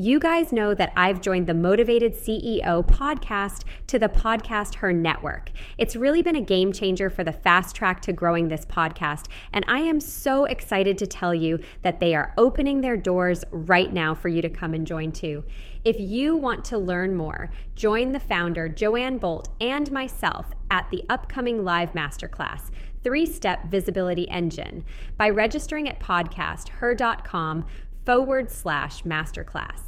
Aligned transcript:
You 0.00 0.20
guys 0.20 0.52
know 0.52 0.74
that 0.74 0.92
I've 0.94 1.20
joined 1.20 1.48
the 1.48 1.54
Motivated 1.54 2.14
CEO 2.14 2.86
podcast 2.86 3.64
to 3.88 3.98
the 3.98 4.08
Podcast 4.08 4.76
Her 4.76 4.92
Network. 4.92 5.50
It's 5.76 5.96
really 5.96 6.22
been 6.22 6.36
a 6.36 6.40
game 6.40 6.72
changer 6.72 7.10
for 7.10 7.24
the 7.24 7.32
fast 7.32 7.74
track 7.74 8.00
to 8.02 8.12
growing 8.12 8.46
this 8.46 8.64
podcast, 8.64 9.26
and 9.52 9.64
I 9.66 9.80
am 9.80 9.98
so 9.98 10.44
excited 10.44 10.98
to 10.98 11.08
tell 11.08 11.34
you 11.34 11.58
that 11.82 11.98
they 11.98 12.14
are 12.14 12.32
opening 12.38 12.80
their 12.80 12.96
doors 12.96 13.42
right 13.50 13.92
now 13.92 14.14
for 14.14 14.28
you 14.28 14.40
to 14.40 14.48
come 14.48 14.72
and 14.72 14.86
join 14.86 15.10
too. 15.10 15.42
If 15.84 15.98
you 15.98 16.36
want 16.36 16.64
to 16.66 16.78
learn 16.78 17.16
more, 17.16 17.50
join 17.74 18.12
the 18.12 18.20
founder, 18.20 18.68
Joanne 18.68 19.18
Bolt, 19.18 19.48
and 19.60 19.90
myself 19.90 20.46
at 20.70 20.88
the 20.92 21.02
upcoming 21.08 21.64
live 21.64 21.92
masterclass 21.94 22.70
three 23.02 23.26
step 23.26 23.64
visibility 23.66 24.28
engine 24.28 24.84
by 25.16 25.28
registering 25.28 25.88
at 25.88 25.98
podcasther.com 25.98 27.66
forward 28.06 28.48
slash 28.48 29.02
masterclass. 29.02 29.87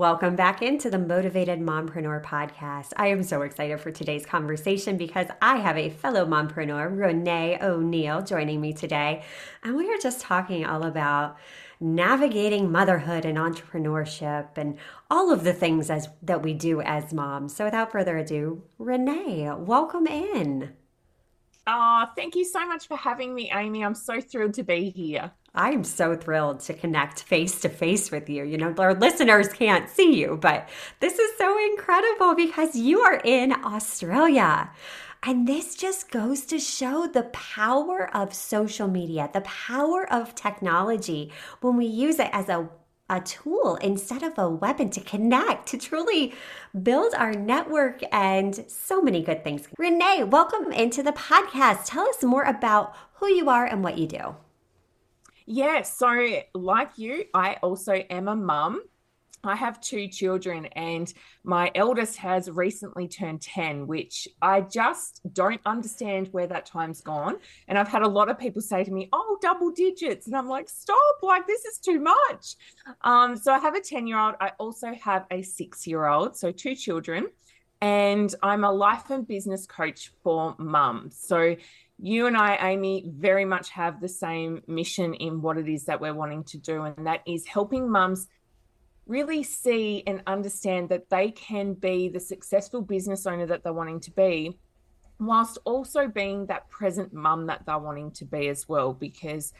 Welcome 0.00 0.34
back 0.34 0.62
into 0.62 0.88
the 0.88 0.98
Motivated 0.98 1.60
Mompreneur 1.60 2.24
podcast. 2.24 2.94
I 2.96 3.08
am 3.08 3.22
so 3.22 3.42
excited 3.42 3.78
for 3.82 3.90
today's 3.90 4.24
conversation 4.24 4.96
because 4.96 5.26
I 5.42 5.58
have 5.58 5.76
a 5.76 5.90
fellow 5.90 6.24
mompreneur, 6.24 6.96
Renae 6.96 7.62
O'Neill, 7.62 8.22
joining 8.22 8.62
me 8.62 8.72
today. 8.72 9.22
And 9.62 9.76
we 9.76 9.92
are 9.92 9.98
just 9.98 10.22
talking 10.22 10.64
all 10.64 10.84
about 10.84 11.36
navigating 11.80 12.72
motherhood 12.72 13.26
and 13.26 13.36
entrepreneurship 13.36 14.56
and 14.56 14.78
all 15.10 15.30
of 15.30 15.44
the 15.44 15.52
things 15.52 15.90
as 15.90 16.08
that 16.22 16.42
we 16.42 16.54
do 16.54 16.80
as 16.80 17.12
moms. 17.12 17.54
So 17.54 17.66
without 17.66 17.92
further 17.92 18.16
ado, 18.16 18.62
Renae, 18.78 19.54
welcome 19.58 20.06
in. 20.06 20.72
Oh, 21.66 22.06
thank 22.16 22.36
you 22.36 22.46
so 22.46 22.66
much 22.66 22.88
for 22.88 22.96
having 22.96 23.34
me, 23.34 23.52
Amy. 23.54 23.84
I'm 23.84 23.94
so 23.94 24.18
thrilled 24.18 24.54
to 24.54 24.62
be 24.62 24.88
here. 24.88 25.30
I'm 25.54 25.82
so 25.82 26.14
thrilled 26.14 26.60
to 26.60 26.74
connect 26.74 27.24
face 27.24 27.60
to 27.62 27.68
face 27.68 28.12
with 28.12 28.30
you. 28.30 28.44
You 28.44 28.56
know, 28.56 28.72
our 28.78 28.94
listeners 28.94 29.48
can't 29.48 29.88
see 29.88 30.14
you, 30.14 30.38
but 30.40 30.68
this 31.00 31.18
is 31.18 31.36
so 31.38 31.58
incredible 31.72 32.36
because 32.36 32.76
you 32.76 33.00
are 33.00 33.20
in 33.24 33.52
Australia. 33.64 34.70
And 35.24 35.48
this 35.48 35.74
just 35.74 36.10
goes 36.10 36.46
to 36.46 36.58
show 36.60 37.06
the 37.06 37.24
power 37.24 38.14
of 38.14 38.32
social 38.32 38.86
media, 38.86 39.28
the 39.32 39.40
power 39.42 40.10
of 40.10 40.34
technology 40.34 41.32
when 41.60 41.76
we 41.76 41.86
use 41.86 42.20
it 42.20 42.30
as 42.32 42.48
a, 42.48 42.68
a 43.10 43.20
tool 43.20 43.74
instead 43.82 44.22
of 44.22 44.38
a 44.38 44.48
weapon 44.48 44.88
to 44.90 45.00
connect, 45.00 45.66
to 45.70 45.78
truly 45.78 46.32
build 46.80 47.12
our 47.14 47.32
network 47.32 48.02
and 48.12 48.64
so 48.68 49.02
many 49.02 49.20
good 49.20 49.42
things. 49.42 49.66
Renae, 49.78 50.30
welcome 50.30 50.72
into 50.72 51.02
the 51.02 51.12
podcast. 51.12 51.86
Tell 51.86 52.08
us 52.08 52.22
more 52.22 52.44
about 52.44 52.94
who 53.14 53.26
you 53.26 53.50
are 53.50 53.66
and 53.66 53.82
what 53.82 53.98
you 53.98 54.06
do. 54.06 54.36
Yeah, 55.46 55.82
so 55.82 56.40
like 56.54 56.96
you, 56.96 57.24
I 57.34 57.54
also 57.62 57.94
am 57.94 58.28
a 58.28 58.36
mum. 58.36 58.82
I 59.42 59.56
have 59.56 59.80
two 59.80 60.08
children, 60.08 60.66
and 60.66 61.12
my 61.44 61.70
eldest 61.74 62.18
has 62.18 62.50
recently 62.50 63.08
turned 63.08 63.40
10, 63.40 63.86
which 63.86 64.28
I 64.42 64.60
just 64.60 65.22
don't 65.32 65.60
understand 65.64 66.28
where 66.32 66.46
that 66.48 66.66
time's 66.66 67.00
gone. 67.00 67.36
And 67.66 67.78
I've 67.78 67.88
had 67.88 68.02
a 68.02 68.08
lot 68.08 68.28
of 68.28 68.38
people 68.38 68.60
say 68.60 68.84
to 68.84 68.90
me, 68.90 69.08
Oh, 69.12 69.38
double 69.40 69.70
digits. 69.70 70.26
And 70.26 70.36
I'm 70.36 70.48
like, 70.48 70.68
Stop, 70.68 71.16
like, 71.22 71.46
this 71.46 71.64
is 71.64 71.78
too 71.78 72.00
much. 72.00 72.56
Um, 73.00 73.36
so 73.36 73.52
I 73.52 73.58
have 73.58 73.74
a 73.74 73.80
10 73.80 74.06
year 74.06 74.18
old. 74.18 74.34
I 74.40 74.52
also 74.58 74.92
have 75.02 75.24
a 75.30 75.42
six 75.42 75.86
year 75.86 76.06
old, 76.06 76.36
so 76.36 76.52
two 76.52 76.74
children. 76.74 77.28
And 77.80 78.34
I'm 78.42 78.64
a 78.64 78.70
life 78.70 79.08
and 79.08 79.26
business 79.26 79.66
coach 79.66 80.12
for 80.22 80.54
mums. 80.58 81.16
So 81.18 81.56
you 82.02 82.26
and 82.26 82.36
I, 82.36 82.56
Amy, 82.70 83.04
very 83.06 83.44
much 83.44 83.70
have 83.70 84.00
the 84.00 84.08
same 84.08 84.62
mission 84.66 85.12
in 85.14 85.42
what 85.42 85.58
it 85.58 85.68
is 85.68 85.84
that 85.84 86.00
we're 86.00 86.14
wanting 86.14 86.44
to 86.44 86.58
do, 86.58 86.82
and 86.82 87.06
that 87.06 87.20
is 87.26 87.46
helping 87.46 87.90
mums 87.90 88.26
really 89.06 89.42
see 89.42 90.02
and 90.06 90.22
understand 90.26 90.88
that 90.88 91.10
they 91.10 91.30
can 91.30 91.74
be 91.74 92.08
the 92.08 92.20
successful 92.20 92.80
business 92.80 93.26
owner 93.26 93.44
that 93.44 93.62
they're 93.62 93.72
wanting 93.72 94.00
to 94.00 94.10
be, 94.12 94.58
whilst 95.18 95.58
also 95.64 96.08
being 96.08 96.46
that 96.46 96.70
present 96.70 97.12
mum 97.12 97.46
that 97.46 97.66
they're 97.66 97.78
wanting 97.78 98.10
to 98.12 98.24
be 98.24 98.48
as 98.48 98.66
well. 98.66 98.94
Because, 98.94 99.52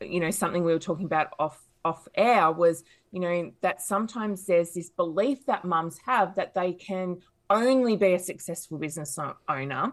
you 0.00 0.18
know, 0.18 0.30
something 0.30 0.64
we 0.64 0.72
were 0.72 0.78
talking 0.80 1.06
about 1.06 1.28
off 1.38 1.62
off 1.84 2.08
air 2.14 2.50
was, 2.50 2.82
you 3.12 3.20
know, 3.20 3.52
that 3.60 3.82
sometimes 3.82 4.46
there's 4.46 4.72
this 4.72 4.88
belief 4.90 5.44
that 5.46 5.64
mums 5.64 5.98
have 6.06 6.34
that 6.34 6.54
they 6.54 6.72
can 6.72 7.18
only 7.50 7.94
be 7.94 8.14
a 8.14 8.18
successful 8.18 8.78
business 8.78 9.18
owner 9.48 9.92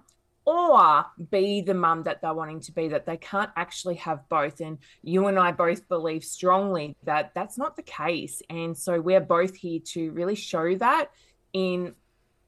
or 0.51 1.05
be 1.29 1.61
the 1.61 1.73
mum 1.73 2.03
that 2.03 2.21
they're 2.21 2.33
wanting 2.33 2.59
to 2.59 2.71
be 2.73 2.89
that 2.89 3.05
they 3.05 3.17
can't 3.17 3.49
actually 3.55 3.95
have 3.95 4.27
both. 4.27 4.59
And 4.59 4.77
you 5.01 5.27
and 5.27 5.39
i 5.39 5.51
both 5.51 5.87
believe 5.87 6.23
strongly 6.23 6.95
that 7.03 7.31
that's 7.33 7.57
not 7.57 7.75
the 7.75 7.83
case. 7.83 8.41
And 8.49 8.77
so 8.77 8.99
we're 8.99 9.21
both 9.21 9.55
here 9.55 9.79
to 9.93 10.11
really 10.11 10.35
show 10.35 10.75
that 10.75 11.11
in 11.53 11.95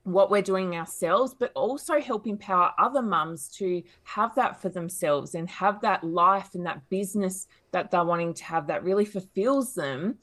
what 0.03 0.29
we're 0.29 0.41
doing 0.41 0.75
ourselves 0.75 1.33
but 1.33 1.49
also 1.55 2.01
help 2.01 2.27
empower 2.27 2.73
other 2.77 3.01
mums 3.01 3.47
to 3.47 3.81
have 4.03 4.35
that 4.35 4.61
for 4.61 4.67
themselves 4.67 5.33
and 5.33 5.49
have 5.49 5.79
that 5.79 6.03
life 6.03 6.55
and 6.55 6.65
that 6.65 6.81
business 6.89 7.47
that 7.71 7.89
they're 7.89 8.03
wanting 8.03 8.33
to 8.33 8.43
have 8.43 8.67
that 8.67 8.83
really 8.83 9.05
fulfills 9.05 9.73
them. 9.73 10.17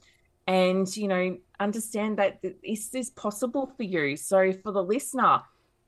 And 0.47 0.95
you 0.95 1.07
know 1.07 1.37
understand 1.59 2.17
that 2.17 2.41
this 2.41 2.93
is 2.93 3.09
possible 3.11 3.71
for 3.77 3.83
you. 3.83 4.17
So 4.17 4.51
for 4.51 4.71
the 4.71 4.83
listener 4.83 5.41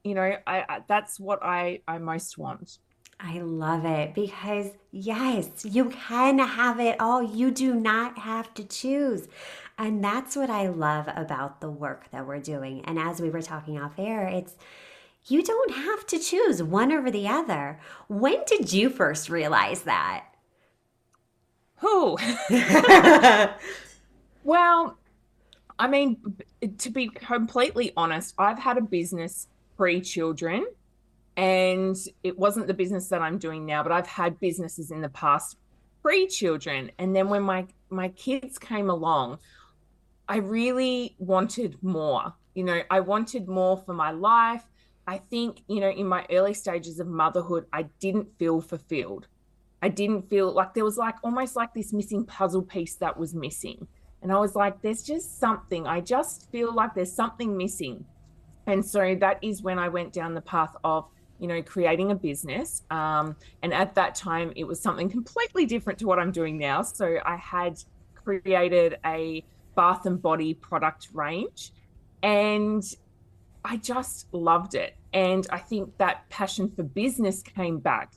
you 0.04 0.16
know, 0.16 0.38
I, 0.46 0.66
I 0.68 0.84
that's 0.88 1.20
what 1.20 1.40
I 1.42 1.82
I 1.88 1.98
most 1.98 2.38
want. 2.38 2.80
I 3.20 3.40
love 3.40 3.86
it 3.86 4.14
because 4.14 4.72
yes, 4.92 5.48
you 5.64 5.90
can 5.90 6.40
have 6.40 6.80
it 6.80 7.00
all. 7.00 7.24
You 7.24 7.52
do 7.52 7.74
not 7.74 8.18
have 8.18 8.54
to 8.56 8.64
choose. 8.66 9.28
And 9.78 10.04
that's 10.04 10.36
what 10.36 10.50
I 10.50 10.68
love 10.68 11.08
about 11.16 11.62
the 11.62 11.70
work 11.70 12.12
that 12.12 12.28
we're 12.28 12.40
doing. 12.40 12.84
And 12.86 13.00
as 13.00 13.22
we 13.22 13.30
were 13.30 13.42
talking 13.42 13.80
off 13.80 13.94
air, 13.98 14.28
it's 14.28 14.56
you 15.26 15.42
don't 15.42 15.72
have 15.72 16.06
to 16.08 16.20
choose 16.20 16.62
one 16.62 16.92
over 16.92 17.10
the 17.10 17.28
other. 17.28 17.80
When 18.08 18.44
did 18.46 18.74
you 18.74 18.90
first 18.90 19.30
realize 19.30 19.84
that? 19.84 20.26
Who? 21.78 22.18
well, 24.44 24.98
I 25.80 25.88
mean, 25.88 26.18
to 26.78 26.90
be 26.90 27.08
completely 27.08 27.94
honest, 27.96 28.36
I've 28.38 28.60
had 28.60 28.78
a 28.78 28.82
business 28.82 29.48
pre 29.78 30.02
children. 30.02 30.66
And 31.36 31.96
it 32.24 32.38
wasn't 32.38 32.68
the 32.68 32.74
business 32.74 33.08
that 33.10 33.22
I'm 33.22 33.40
doing 33.40 33.66
now, 33.66 33.82
but 33.82 33.92
I've 33.92 34.08
had 34.08 34.40
businesses 34.40 34.92
in 34.92 35.02
the 35.02 35.10
past 35.10 35.58
pre 36.02 36.28
children. 36.28 36.92
And 37.00 37.16
then 37.16 37.30
when 37.30 37.42
my, 37.42 37.66
my 37.90 38.10
kids 38.10 38.60
came 38.60 38.90
along, 38.90 39.40
I 40.28 40.38
really 40.38 41.16
wanted 41.18 41.78
more. 41.82 42.34
You 42.54 42.64
know, 42.64 42.82
I 42.92 43.00
wanted 43.00 43.48
more 43.48 43.78
for 43.78 43.94
my 43.94 44.12
life. 44.12 44.64
I 45.08 45.18
think, 45.18 45.64
you 45.68 45.82
know, 45.82 45.90
in 45.90 46.08
my 46.08 46.26
early 46.32 46.54
stages 46.54 47.00
of 47.00 47.08
motherhood, 47.08 47.66
I 47.74 47.84
didn't 48.00 48.28
feel 48.38 48.62
fulfilled. 48.62 49.28
I 49.82 49.90
didn't 49.90 50.30
feel 50.30 50.52
like 50.54 50.74
there 50.74 50.86
was 50.86 50.98
like 50.98 51.16
almost 51.24 51.58
like 51.58 51.74
this 51.74 51.92
missing 51.92 52.26
puzzle 52.26 52.62
piece 52.62 52.96
that 52.96 53.18
was 53.18 53.34
missing. 53.34 53.86
And 54.22 54.32
I 54.32 54.40
was 54.40 54.56
like, 54.56 54.82
there's 54.82 55.04
just 55.04 55.40
something. 55.40 55.86
I 55.86 56.00
just 56.00 56.50
feel 56.52 56.74
like 56.74 56.96
there's 56.96 57.12
something 57.12 57.58
missing 57.58 58.06
and 58.68 58.86
so 58.86 59.16
that 59.16 59.40
is 59.42 59.62
when 59.62 59.80
I 59.80 59.90
went 59.90 60.14
down 60.14 60.34
the 60.34 60.42
path 60.42 60.76
of 60.84 61.08
you 61.40 61.48
know 61.48 61.62
creating 61.62 62.12
a 62.12 62.16
business. 62.16 62.84
Um, 62.90 63.36
and 63.62 63.74
at 63.74 63.96
that 63.96 64.16
time 64.16 64.54
it 64.56 64.64
was 64.64 64.80
something 64.80 65.10
completely 65.10 65.66
different 65.66 66.00
to 66.00 66.08
what 66.08 66.20
i'm 66.20 66.32
doing 66.32 66.58
now. 66.58 66.82
So 66.82 67.18
i 67.26 67.36
had 67.36 67.78
created 68.16 68.98
a 69.06 69.44
bath 69.76 70.06
and 70.06 70.22
body 70.22 70.54
product 70.54 71.10
range 71.14 71.74
and 72.22 72.84
i 73.66 73.78
just 73.78 74.34
loved 74.34 74.76
it. 74.76 74.96
And 75.14 75.46
i 75.50 75.58
think 75.58 75.98
that 75.98 76.30
passion 76.30 76.72
for 76.76 76.84
business 76.84 77.42
came 77.42 77.80
back. 77.80 78.14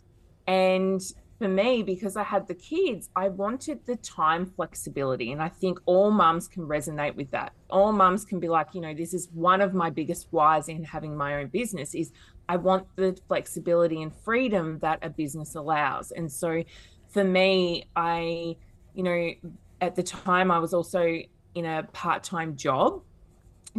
And 0.47 1.01
for 1.39 1.49
me, 1.49 1.83
because 1.83 2.17
I 2.17 2.23
had 2.23 2.49
the 2.49 2.55
kids, 2.55 3.11
I 3.15 3.29
wanted 3.29 3.85
the 3.85 3.97
time 3.97 4.47
flexibility. 4.47 5.33
And 5.33 5.43
I 5.43 5.49
think 5.49 5.79
all 5.85 6.11
mums 6.11 6.49
can 6.49 6.67
resonate 6.67 7.15
with 7.15 7.31
that. 7.33 7.53
All 7.69 7.93
mums 7.93 8.25
can 8.25 8.41
be 8.41 8.49
like, 8.49 8.69
you 8.75 8.81
know, 8.81 8.95
this 8.95 9.13
is 9.13 9.29
one 9.35 9.61
of 9.61 9.75
my 9.75 9.91
biggest 9.91 10.29
whys 10.31 10.69
in 10.69 10.83
having 10.85 11.17
my 11.17 11.37
own 11.37 11.49
business 11.49 11.95
is 11.95 12.13
I 12.49 12.57
want 12.57 12.87
the 12.97 13.19
flexibility 13.29 14.03
and 14.03 14.15
freedom 14.25 14.79
that 14.79 15.01
a 15.03 15.11
business 15.11 15.55
allows. 15.55 16.11
And 16.11 16.31
so 16.31 16.63
for 17.09 17.25
me, 17.25 17.87
I, 17.95 18.57
you 18.95 19.03
know, 19.03 19.31
at 19.81 19.95
the 19.95 20.03
time 20.03 20.51
I 20.51 20.59
was 20.59 20.73
also 20.73 21.19
in 21.55 21.65
a 21.65 21.83
part-time 21.93 22.57
job 22.57 23.03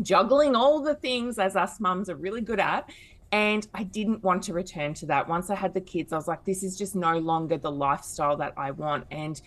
juggling 0.02 0.56
all 0.56 0.82
the 0.82 0.94
things 0.96 1.40
as 1.40 1.56
us 1.56 1.80
mums 1.80 2.08
are 2.10 2.16
really 2.16 2.42
good 2.42 2.60
at. 2.60 2.88
And 3.32 3.68
I 3.74 3.84
didn't 3.84 4.24
want 4.24 4.44
to 4.44 4.54
return 4.54 4.94
to 4.96 5.06
that. 5.08 5.28
Once 5.28 5.50
I 5.50 5.56
had 5.56 5.74
the 5.74 5.82
kids, 5.82 6.14
I 6.14 6.16
was 6.16 6.28
like, 6.28 6.46
this 6.46 6.64
is 6.64 6.78
just 6.78 6.96
no 6.96 7.18
longer 7.18 7.58
the 7.58 7.72
lifestyle 7.72 8.38
that 8.38 8.54
I 8.56 8.72
want. 8.72 9.06
And 9.12 9.42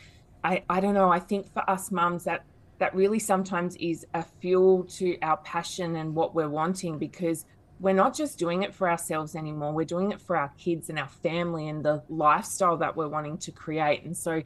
I, 0.44 0.62
I 0.68 0.80
don't 0.80 0.94
know, 0.94 1.10
I 1.10 1.18
think 1.18 1.52
for 1.52 1.68
us 1.68 1.90
mums 1.90 2.24
that 2.24 2.44
that 2.78 2.94
really 2.94 3.18
sometimes 3.18 3.76
is 3.76 4.06
a 4.14 4.24
fuel 4.40 4.84
to 4.84 5.18
our 5.20 5.36
passion 5.38 5.96
and 5.96 6.14
what 6.14 6.34
we're 6.34 6.48
wanting 6.48 6.98
because 6.98 7.44
we're 7.78 7.94
not 7.94 8.14
just 8.14 8.38
doing 8.38 8.62
it 8.62 8.74
for 8.74 8.90
ourselves 8.90 9.36
anymore. 9.36 9.72
We're 9.72 9.84
doing 9.84 10.12
it 10.12 10.20
for 10.20 10.36
our 10.36 10.50
kids 10.58 10.88
and 10.88 10.98
our 10.98 11.08
family 11.08 11.68
and 11.68 11.84
the 11.84 12.02
lifestyle 12.08 12.78
that 12.78 12.96
we're 12.96 13.08
wanting 13.08 13.36
to 13.38 13.52
create. 13.52 14.04
And 14.04 14.16
so, 14.16 14.42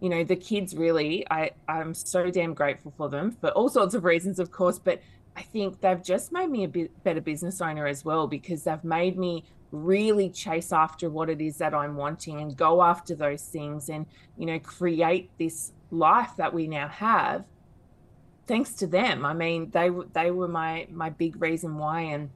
you 0.00 0.08
know, 0.10 0.22
the 0.22 0.36
kids 0.36 0.76
really, 0.76 1.26
I, 1.30 1.52
I'm 1.66 1.94
so 1.94 2.30
damn 2.30 2.52
grateful 2.52 2.92
for 2.96 3.08
them 3.08 3.30
for 3.30 3.48
all 3.50 3.70
sorts 3.70 3.94
of 3.94 4.04
reasons, 4.04 4.38
of 4.38 4.50
course, 4.50 4.78
but 4.78 5.00
I 5.38 5.42
think 5.42 5.80
they've 5.80 6.02
just 6.02 6.32
made 6.32 6.50
me 6.50 6.64
a 6.64 6.68
bit 6.68 7.04
better 7.04 7.20
business 7.20 7.60
owner 7.60 7.86
as 7.86 8.04
well 8.04 8.26
because 8.26 8.64
they've 8.64 8.82
made 8.82 9.16
me 9.16 9.44
really 9.70 10.30
chase 10.30 10.72
after 10.72 11.08
what 11.08 11.30
it 11.30 11.40
is 11.40 11.58
that 11.58 11.74
I'm 11.74 11.94
wanting 11.94 12.40
and 12.40 12.56
go 12.56 12.82
after 12.82 13.14
those 13.14 13.42
things 13.44 13.88
and, 13.88 14.04
you 14.36 14.46
know, 14.46 14.58
create 14.58 15.30
this 15.38 15.72
life 15.92 16.32
that 16.38 16.52
we 16.52 16.66
now 16.66 16.88
have 16.88 17.44
thanks 18.48 18.72
to 18.72 18.86
them. 18.88 19.24
I 19.24 19.32
mean, 19.32 19.70
they 19.70 19.90
they 20.12 20.32
were 20.32 20.48
my 20.48 20.88
my 20.90 21.10
big 21.10 21.40
reason 21.40 21.78
why 21.78 22.00
and 22.00 22.30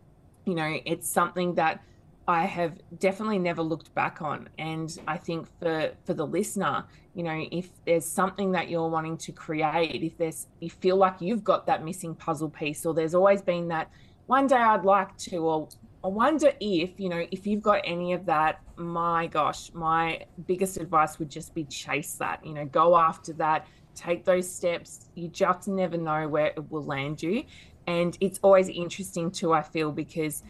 you 0.45 0.55
know, 0.55 0.79
it's 0.85 1.09
something 1.09 1.55
that 1.55 1.83
I 2.29 2.47
have 2.47 2.79
definitely 2.99 3.39
never 3.39 3.63
looked 3.63 3.95
back 3.95 4.23
on. 4.23 4.49
And 4.59 4.97
I 5.07 5.17
think 5.17 5.49
for 5.59 5.93
for 6.05 6.15
the 6.15 6.27
listener, 6.27 6.85
you 7.15 7.23
know, 7.23 7.47
if 7.51 7.69
there's 7.85 8.07
something 8.07 8.53
that 8.53 8.71
you're 8.71 8.89
wanting 8.89 9.17
to 9.19 9.33
create, 9.33 10.03
if 10.03 10.17
there's 10.17 10.47
you 10.61 10.71
feel 10.71 10.97
like 10.97 11.21
you've 11.21 11.45
got 11.45 11.67
that 11.67 11.85
missing 11.85 12.15
puzzle 12.15 12.49
piece, 12.51 12.87
or 12.87 12.95
there's 12.95 13.15
always 13.15 13.43
been 13.43 13.69
that 13.69 13.91
one 14.27 14.47
day 14.47 14.57
I'd 14.57 14.85
like 14.85 15.17
to, 15.19 15.37
or 15.39 15.69
I 16.05 16.09
wonder 16.09 16.53
if, 16.61 16.99
you 16.99 17.09
know, 17.09 17.25
if 17.31 17.47
you've 17.47 17.63
got 17.63 17.81
any 17.85 18.13
of 18.13 18.27
that, 18.27 18.61
my 18.77 19.27
gosh, 19.27 19.73
my 19.73 20.25
biggest 20.47 20.77
advice 20.77 21.19
would 21.19 21.31
just 21.31 21.55
be 21.55 21.65
chase 21.65 22.15
that, 22.15 22.45
you 22.45 22.55
know, 22.55 22.65
go 22.65 22.97
after 22.97 23.33
that, 23.35 23.67
take 23.95 24.25
those 24.25 24.51
steps. 24.51 25.09
You 25.15 25.29
just 25.29 25.69
never 25.69 25.97
know 25.97 26.29
where 26.29 26.47
it 26.47 26.71
will 26.71 26.85
land 26.85 27.23
you. 27.23 27.45
And 27.87 28.17
it's 28.21 28.41
always 28.43 28.69
interesting 28.69 29.31
too, 29.31 29.53
I 29.53 29.63
feel, 29.63 29.93
because 29.93 30.43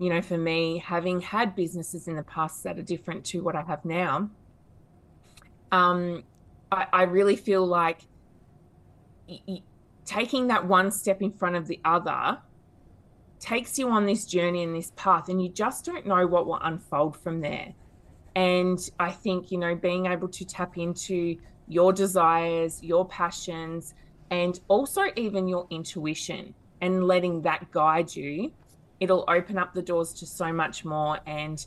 you 0.00 0.08
know, 0.08 0.22
for 0.22 0.38
me, 0.38 0.78
having 0.78 1.20
had 1.20 1.54
businesses 1.54 2.08
in 2.08 2.16
the 2.16 2.22
past 2.22 2.64
that 2.64 2.78
are 2.78 2.82
different 2.82 3.22
to 3.26 3.42
what 3.42 3.54
I 3.54 3.60
have 3.60 3.84
now, 3.84 4.30
um, 5.70 6.24
I, 6.72 6.86
I 6.90 7.02
really 7.02 7.36
feel 7.36 7.66
like 7.66 8.00
y- 9.28 9.62
taking 10.06 10.46
that 10.46 10.66
one 10.66 10.90
step 10.90 11.20
in 11.20 11.30
front 11.30 11.56
of 11.56 11.66
the 11.66 11.78
other 11.84 12.38
takes 13.40 13.78
you 13.78 13.90
on 13.90 14.06
this 14.06 14.24
journey 14.24 14.62
and 14.62 14.74
this 14.74 14.90
path, 14.96 15.28
and 15.28 15.42
you 15.42 15.50
just 15.50 15.84
don't 15.84 16.06
know 16.06 16.26
what 16.26 16.46
will 16.46 16.60
unfold 16.62 17.18
from 17.18 17.42
there. 17.42 17.74
And 18.34 18.78
I 18.98 19.10
think, 19.10 19.52
you 19.52 19.58
know, 19.58 19.74
being 19.74 20.06
able 20.06 20.28
to 20.28 20.46
tap 20.46 20.78
into 20.78 21.36
your 21.68 21.92
desires, 21.92 22.82
your 22.82 23.06
passions, 23.06 23.92
and 24.30 24.58
also 24.68 25.02
even 25.16 25.46
your 25.46 25.66
intuition 25.68 26.54
and 26.80 27.06
letting 27.06 27.42
that 27.42 27.70
guide 27.70 28.16
you 28.16 28.50
it'll 29.00 29.24
open 29.28 29.58
up 29.58 29.74
the 29.74 29.82
doors 29.82 30.12
to 30.12 30.26
so 30.26 30.52
much 30.52 30.84
more. 30.84 31.18
And 31.26 31.66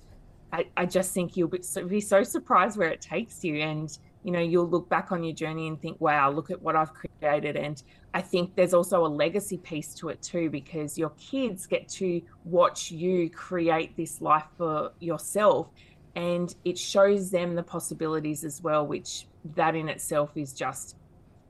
I, 0.52 0.68
I 0.78 0.86
just 0.86 1.14
think 1.14 1.36
you'll 1.36 1.48
be 1.48 1.64
so, 1.64 1.86
be 1.86 2.00
so 2.00 2.24
surprised 2.24 2.78
where 2.78 2.90
it 2.90 3.02
takes 3.02 3.44
you. 3.44 3.58
And, 3.58 3.98
you 4.24 4.32
know, 4.32 4.40
you'll 4.40 4.70
look 4.70 4.88
back 4.88 5.12
on 5.12 5.24
your 5.24 5.34
journey 5.34 5.68
and 5.68 5.82
think, 5.82 6.00
wow, 6.00 6.30
look 6.30 6.52
at 6.52 6.62
what 6.62 6.76
I've 6.76 6.92
created. 6.94 7.58
And 7.58 7.82
I 8.14 8.22
think 8.22 8.56
there's 8.56 8.74
also 8.74 9.06
a 9.06 9.08
legacy 9.08 9.58
piece 9.58 9.96
to 9.96 10.10
it 10.10 10.22
too, 10.22 10.50
because 10.52 10.98
your 10.98 11.10
kids 11.18 11.66
get 11.66 11.90
to 11.90 12.22
watch 12.46 12.92
you 12.92 13.30
create 13.32 13.98
this 13.98 14.22
life 14.22 14.46
for 14.56 14.92
yourself. 15.00 15.70
And 16.16 16.54
it 16.64 16.78
shows 16.78 17.32
them 17.32 17.56
the 17.56 17.64
possibilities 17.64 18.44
as 18.44 18.62
well, 18.62 18.86
which 18.86 19.26
that 19.56 19.76
in 19.76 19.90
itself 19.90 20.30
is 20.36 20.54
just 20.54 20.96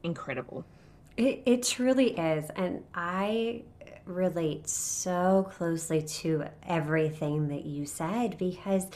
incredible. 0.03 0.65
It, 1.17 1.43
it 1.45 1.63
truly 1.63 2.17
is. 2.17 2.49
And 2.55 2.83
I 2.95 3.63
relate 4.05 4.67
so 4.67 5.49
closely 5.55 6.01
to 6.01 6.45
everything 6.67 7.47
that 7.47 7.65
you 7.65 7.85
said 7.85 8.37
because 8.37 8.87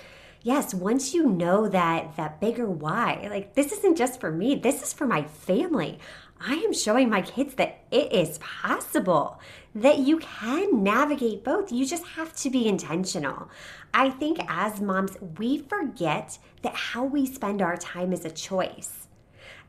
yes 0.41 0.73
once 0.73 1.13
you 1.13 1.27
know 1.27 1.67
that 1.67 2.15
that 2.17 2.41
bigger 2.41 2.65
why 2.65 3.27
like 3.29 3.53
this 3.53 3.71
isn't 3.71 3.97
just 3.97 4.19
for 4.19 4.31
me 4.31 4.55
this 4.55 4.81
is 4.83 4.93
for 4.93 5.07
my 5.07 5.23
family. 5.23 5.99
I 6.39 6.53
am 6.53 6.73
showing 6.73 7.09
my 7.09 7.21
kids 7.21 7.55
that 7.55 7.79
it 7.89 8.13
is 8.13 8.37
possible 8.37 9.39
that 9.73 9.99
you 9.99 10.19
can 10.19 10.83
navigate 10.83 11.43
both. 11.43 11.71
You 11.71 11.85
just 11.85 12.05
have 12.05 12.35
to 12.37 12.49
be 12.49 12.67
intentional. 12.67 13.49
I 13.93 14.09
think 14.09 14.39
as 14.47 14.79
moms 14.79 15.17
we 15.37 15.57
forget 15.57 16.37
that 16.61 16.75
how 16.75 17.03
we 17.03 17.25
spend 17.25 17.61
our 17.61 17.77
time 17.77 18.13
is 18.13 18.25
a 18.25 18.29
choice. 18.29 19.07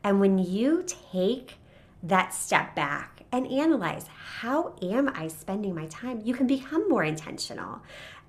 And 0.05 0.20
when 0.20 0.38
you 0.38 0.84
take 0.87 1.55
that 2.02 2.34
step 2.34 2.75
back 2.75 3.18
and 3.32 3.46
analyze 3.46 4.06
how 4.40 4.75
am 4.82 5.08
I 5.08 5.28
spending 5.28 5.75
my 5.75 5.86
time? 5.86 6.22
You 6.25 6.34
can 6.34 6.46
become 6.46 6.88
more 6.88 7.04
intentional. 7.04 7.80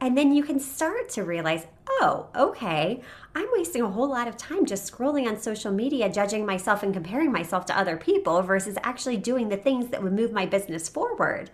And 0.02 0.18
then 0.18 0.34
you 0.34 0.44
can 0.44 0.60
start 0.60 1.10
to 1.10 1.24
realize, 1.24 1.68
oh, 1.88 2.28
okay, 2.36 3.02
I'm 3.36 3.48
wasting 3.52 3.82
a 3.82 3.90
whole 3.90 4.10
lot 4.10 4.28
of 4.28 4.38
time 4.38 4.66
just 4.66 4.92
scrolling 4.92 5.28
on 5.28 5.40
social 5.40 5.72
media, 5.72 6.10
judging 6.10 6.46
myself 6.46 6.84
and 6.84 6.94
comparing 6.94 7.32
myself 7.32 7.66
to 7.68 7.78
other 7.78 7.98
people 7.98 8.42
versus 8.42 8.78
actually 8.84 9.18
doing 9.18 9.50
the 9.50 9.58
things 9.58 9.90
that 9.90 10.02
would 10.02 10.14
move 10.14 10.32
my 10.32 10.46
business 10.46 10.88
forward. 10.88 11.52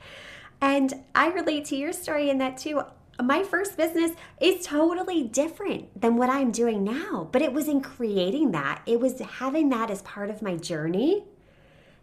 And 0.61 0.93
I 1.13 1.27
relate 1.27 1.65
to 1.65 1.75
your 1.75 1.91
story 1.91 2.29
in 2.29 2.37
that 2.37 2.57
too. 2.57 2.83
My 3.21 3.43
first 3.43 3.77
business 3.77 4.11
is 4.41 4.65
totally 4.65 5.23
different 5.23 5.99
than 5.99 6.17
what 6.17 6.29
I'm 6.29 6.51
doing 6.51 6.83
now, 6.83 7.29
but 7.31 7.41
it 7.41 7.53
was 7.53 7.67
in 7.67 7.81
creating 7.81 8.51
that. 8.51 8.81
It 8.85 8.99
was 8.99 9.19
having 9.19 9.69
that 9.69 9.89
as 9.89 10.01
part 10.01 10.29
of 10.29 10.41
my 10.41 10.57
journey 10.57 11.23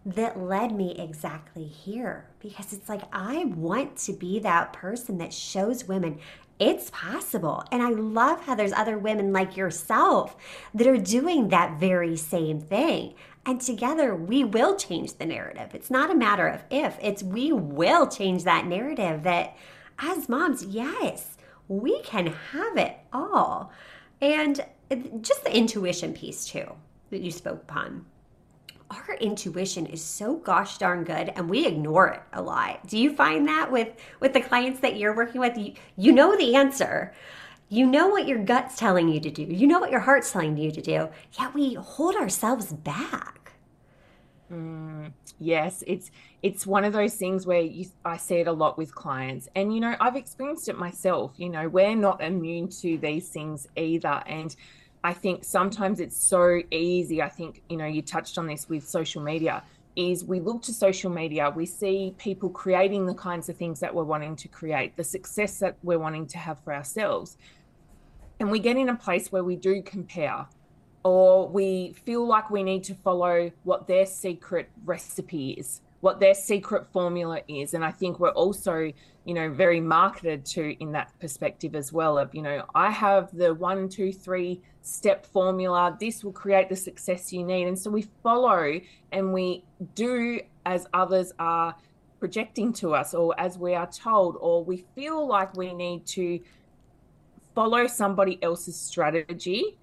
that 0.05 0.39
led 0.39 0.73
me 0.73 0.97
exactly 0.99 1.65
here 1.65 2.29
because 2.41 2.73
it's 2.73 2.89
like 2.89 3.03
I 3.13 3.45
want 3.45 3.97
to 3.99 4.13
be 4.13 4.41
that 4.41 4.73
person 4.73 5.19
that 5.19 5.33
shows 5.33 5.87
women 5.87 6.19
it's 6.59 6.91
possible. 6.91 7.65
And 7.73 7.83
I 7.83 7.89
love 7.89 8.43
how 8.45 8.55
there's 8.55 8.73
other 8.73 8.97
women 8.97 9.33
like 9.33 9.57
yourself 9.57 10.37
that 10.75 10.87
are 10.87 10.97
doing 10.97 11.49
that 11.49 11.81
very 11.81 12.17
same 12.17 12.61
thing. 12.61 13.15
And 13.45 13.61
together 13.61 14.15
we 14.15 14.45
will 14.45 14.77
change 14.77 15.15
the 15.15 15.27
narrative. 15.27 15.75
It's 15.75 15.91
not 15.91 16.11
a 16.11 16.15
matter 16.15 16.47
of 16.47 16.63
if, 16.71 16.97
it's 17.03 17.23
we 17.23 17.51
will 17.51 18.07
change 18.07 18.45
that 18.45 18.67
narrative 18.67 19.25
that 19.25 19.57
as 19.99 20.29
moms, 20.29 20.63
yes, 20.65 21.37
we 21.67 22.01
can 22.03 22.29
have 22.53 22.77
it 22.77 22.97
all. 23.13 23.73
And 24.21 24.65
uh, 24.89 24.97
just 25.21 25.43
the 25.43 25.57
intuition 25.57 26.13
piece 26.13 26.47
too 26.47 26.75
that 27.11 27.23
you 27.23 27.33
spoke 27.33 27.63
upon 27.63 28.07
our 28.93 29.15
intuition 29.17 29.87
is 29.87 30.05
so 30.05 30.37
gosh 30.37 30.79
darn 30.79 31.05
good 31.05 31.33
and 31.35 31.49
we 31.49 31.67
ignore 31.67 32.09
it 32.09 32.23
a 32.33 32.43
lot. 32.43 32.87
Do 32.87 32.99
you 32.99 33.15
find 33.15 33.47
that 33.49 33.71
with 33.71 33.89
with 34.21 34.33
the 34.33 34.41
clients 34.41 34.81
that 34.81 34.97
you're 34.97 35.17
working 35.17 35.41
with 35.41 35.57
you, 35.57 35.75
you 35.97 36.13
know 36.13 36.37
the 36.37 36.55
answer. 36.55 37.15
You 37.69 37.87
know 37.87 38.09
what 38.09 38.29
your 38.29 38.45
gut's 38.45 38.77
telling 38.77 39.09
you 39.09 39.19
to 39.21 39.31
do. 39.31 39.43
You 39.43 39.67
know 39.67 39.81
what 39.81 39.91
your 39.91 40.01
heart's 40.01 40.31
telling 40.31 40.59
you 40.59 40.71
to 40.71 40.83
do. 40.83 41.09
Yet 41.39 41.55
we 41.55 41.75
hold 41.75 42.17
ourselves 42.17 42.73
back. 42.73 43.53
Mm, 44.53 45.13
yes, 45.41 45.83
it's 45.87 46.11
it's 46.43 46.67
one 46.67 46.85
of 46.85 46.93
those 46.93 47.15
things 47.15 47.47
where 47.47 47.63
you, 47.63 47.87
I 48.05 48.19
see 48.19 48.37
it 48.37 48.47
a 48.47 48.53
lot 48.53 48.77
with 48.77 48.95
clients, 48.95 49.49
and 49.55 49.75
you 49.75 49.81
know 49.81 49.97
I've 49.99 50.17
experienced 50.17 50.69
it 50.69 50.79
myself. 50.79 51.33
You 51.37 51.49
know 51.49 51.69
we're 51.69 51.97
not 51.97 52.23
immune 52.23 52.69
to 52.83 52.99
these 52.99 53.31
things 53.31 53.67
either, 53.77 54.23
and 54.27 54.55
I 55.05 55.13
think 55.13 55.45
sometimes 55.45 55.99
it's 56.01 56.17
so 56.17 56.63
easy. 56.71 57.21
I 57.23 57.29
think, 57.29 57.63
you 57.69 57.77
know, 57.77 57.87
you 57.87 58.03
touched 58.03 58.39
on 58.39 58.47
this 58.47 58.69
with 58.69 58.89
social 58.89 59.23
media, 59.23 59.63
is 59.97 60.25
we 60.25 60.41
look 60.41 60.63
to 60.63 60.73
social 60.73 61.11
media, 61.11 61.51
we 61.51 61.67
see 61.67 62.15
people 62.19 62.49
creating 62.49 63.07
the 63.07 63.15
kinds 63.15 63.49
of 63.49 63.57
things 63.57 63.81
that 63.81 63.95
we're 63.95 64.05
wanting 64.05 64.37
to 64.37 64.49
create, 64.49 64.97
the 64.97 65.05
success 65.05 65.59
that 65.59 65.77
we're 65.83 65.99
wanting 65.99 66.27
to 66.27 66.39
have 66.39 66.59
for 66.61 66.73
ourselves. 66.73 67.37
And 68.41 68.51
we 68.51 68.59
get 68.59 68.77
in 68.77 68.89
a 68.89 68.97
place 68.97 69.31
where 69.31 69.45
we 69.45 69.57
do 69.57 69.83
compare 69.83 70.47
or 71.05 71.49
we 71.49 71.95
feel 72.05 72.27
like 72.27 72.51
we 72.51 72.63
need 72.63 72.85
to 72.85 72.95
follow 72.95 73.51
what 73.65 73.87
their 73.87 74.07
secret 74.07 74.71
recipe 74.85 75.51
is 75.53 75.81
what 76.03 76.19
their 76.19 76.35
secret 76.35 76.85
formula 76.93 77.41
is. 77.47 77.75
And 77.75 77.85
I 77.85 77.93
think 77.93 78.19
we're 78.19 78.31
also, 78.31 78.93
you 79.25 79.35
know, 79.35 79.49
very 79.49 79.81
marketed 79.81 80.45
to 80.47 80.77
in 80.83 80.91
that 80.93 81.13
perspective 81.21 81.77
as 81.77 81.93
well 81.93 82.19
of, 82.19 82.35
you 82.35 82.43
know, 82.43 82.65
I 82.75 82.91
have 82.91 83.31
the 83.33 83.55
one, 83.55 83.89
two, 83.89 84.13
three 84.13 84.61
step 84.83 85.25
formula. 85.25 85.97
This 86.01 86.25
will 86.25 86.33
create 86.33 86.69
the 86.69 86.75
success 86.75 87.33
you 87.33 87.45
need. 87.45 87.69
And 87.69 87.79
so 87.79 87.89
we 87.89 88.09
follow 88.21 88.81
and 89.13 89.33
we 89.33 89.63
do 89.95 90.41
as 90.67 90.89
others 90.93 91.33
are 91.39 91.77
projecting 92.19 92.73
to 92.73 92.95
us 92.95 93.15
or 93.15 93.39
as 93.39 93.57
we 93.57 93.77
are 93.77 93.89
told, 93.89 94.37
or 94.41 94.65
we 94.65 94.85
feel 94.97 95.25
like 95.25 95.57
we 95.57 95.73
need 95.73 96.05
to 96.07 96.41
follow 97.55 97.87
somebody 97.87 98.43
else's 98.43 98.77
strategy 98.77 99.79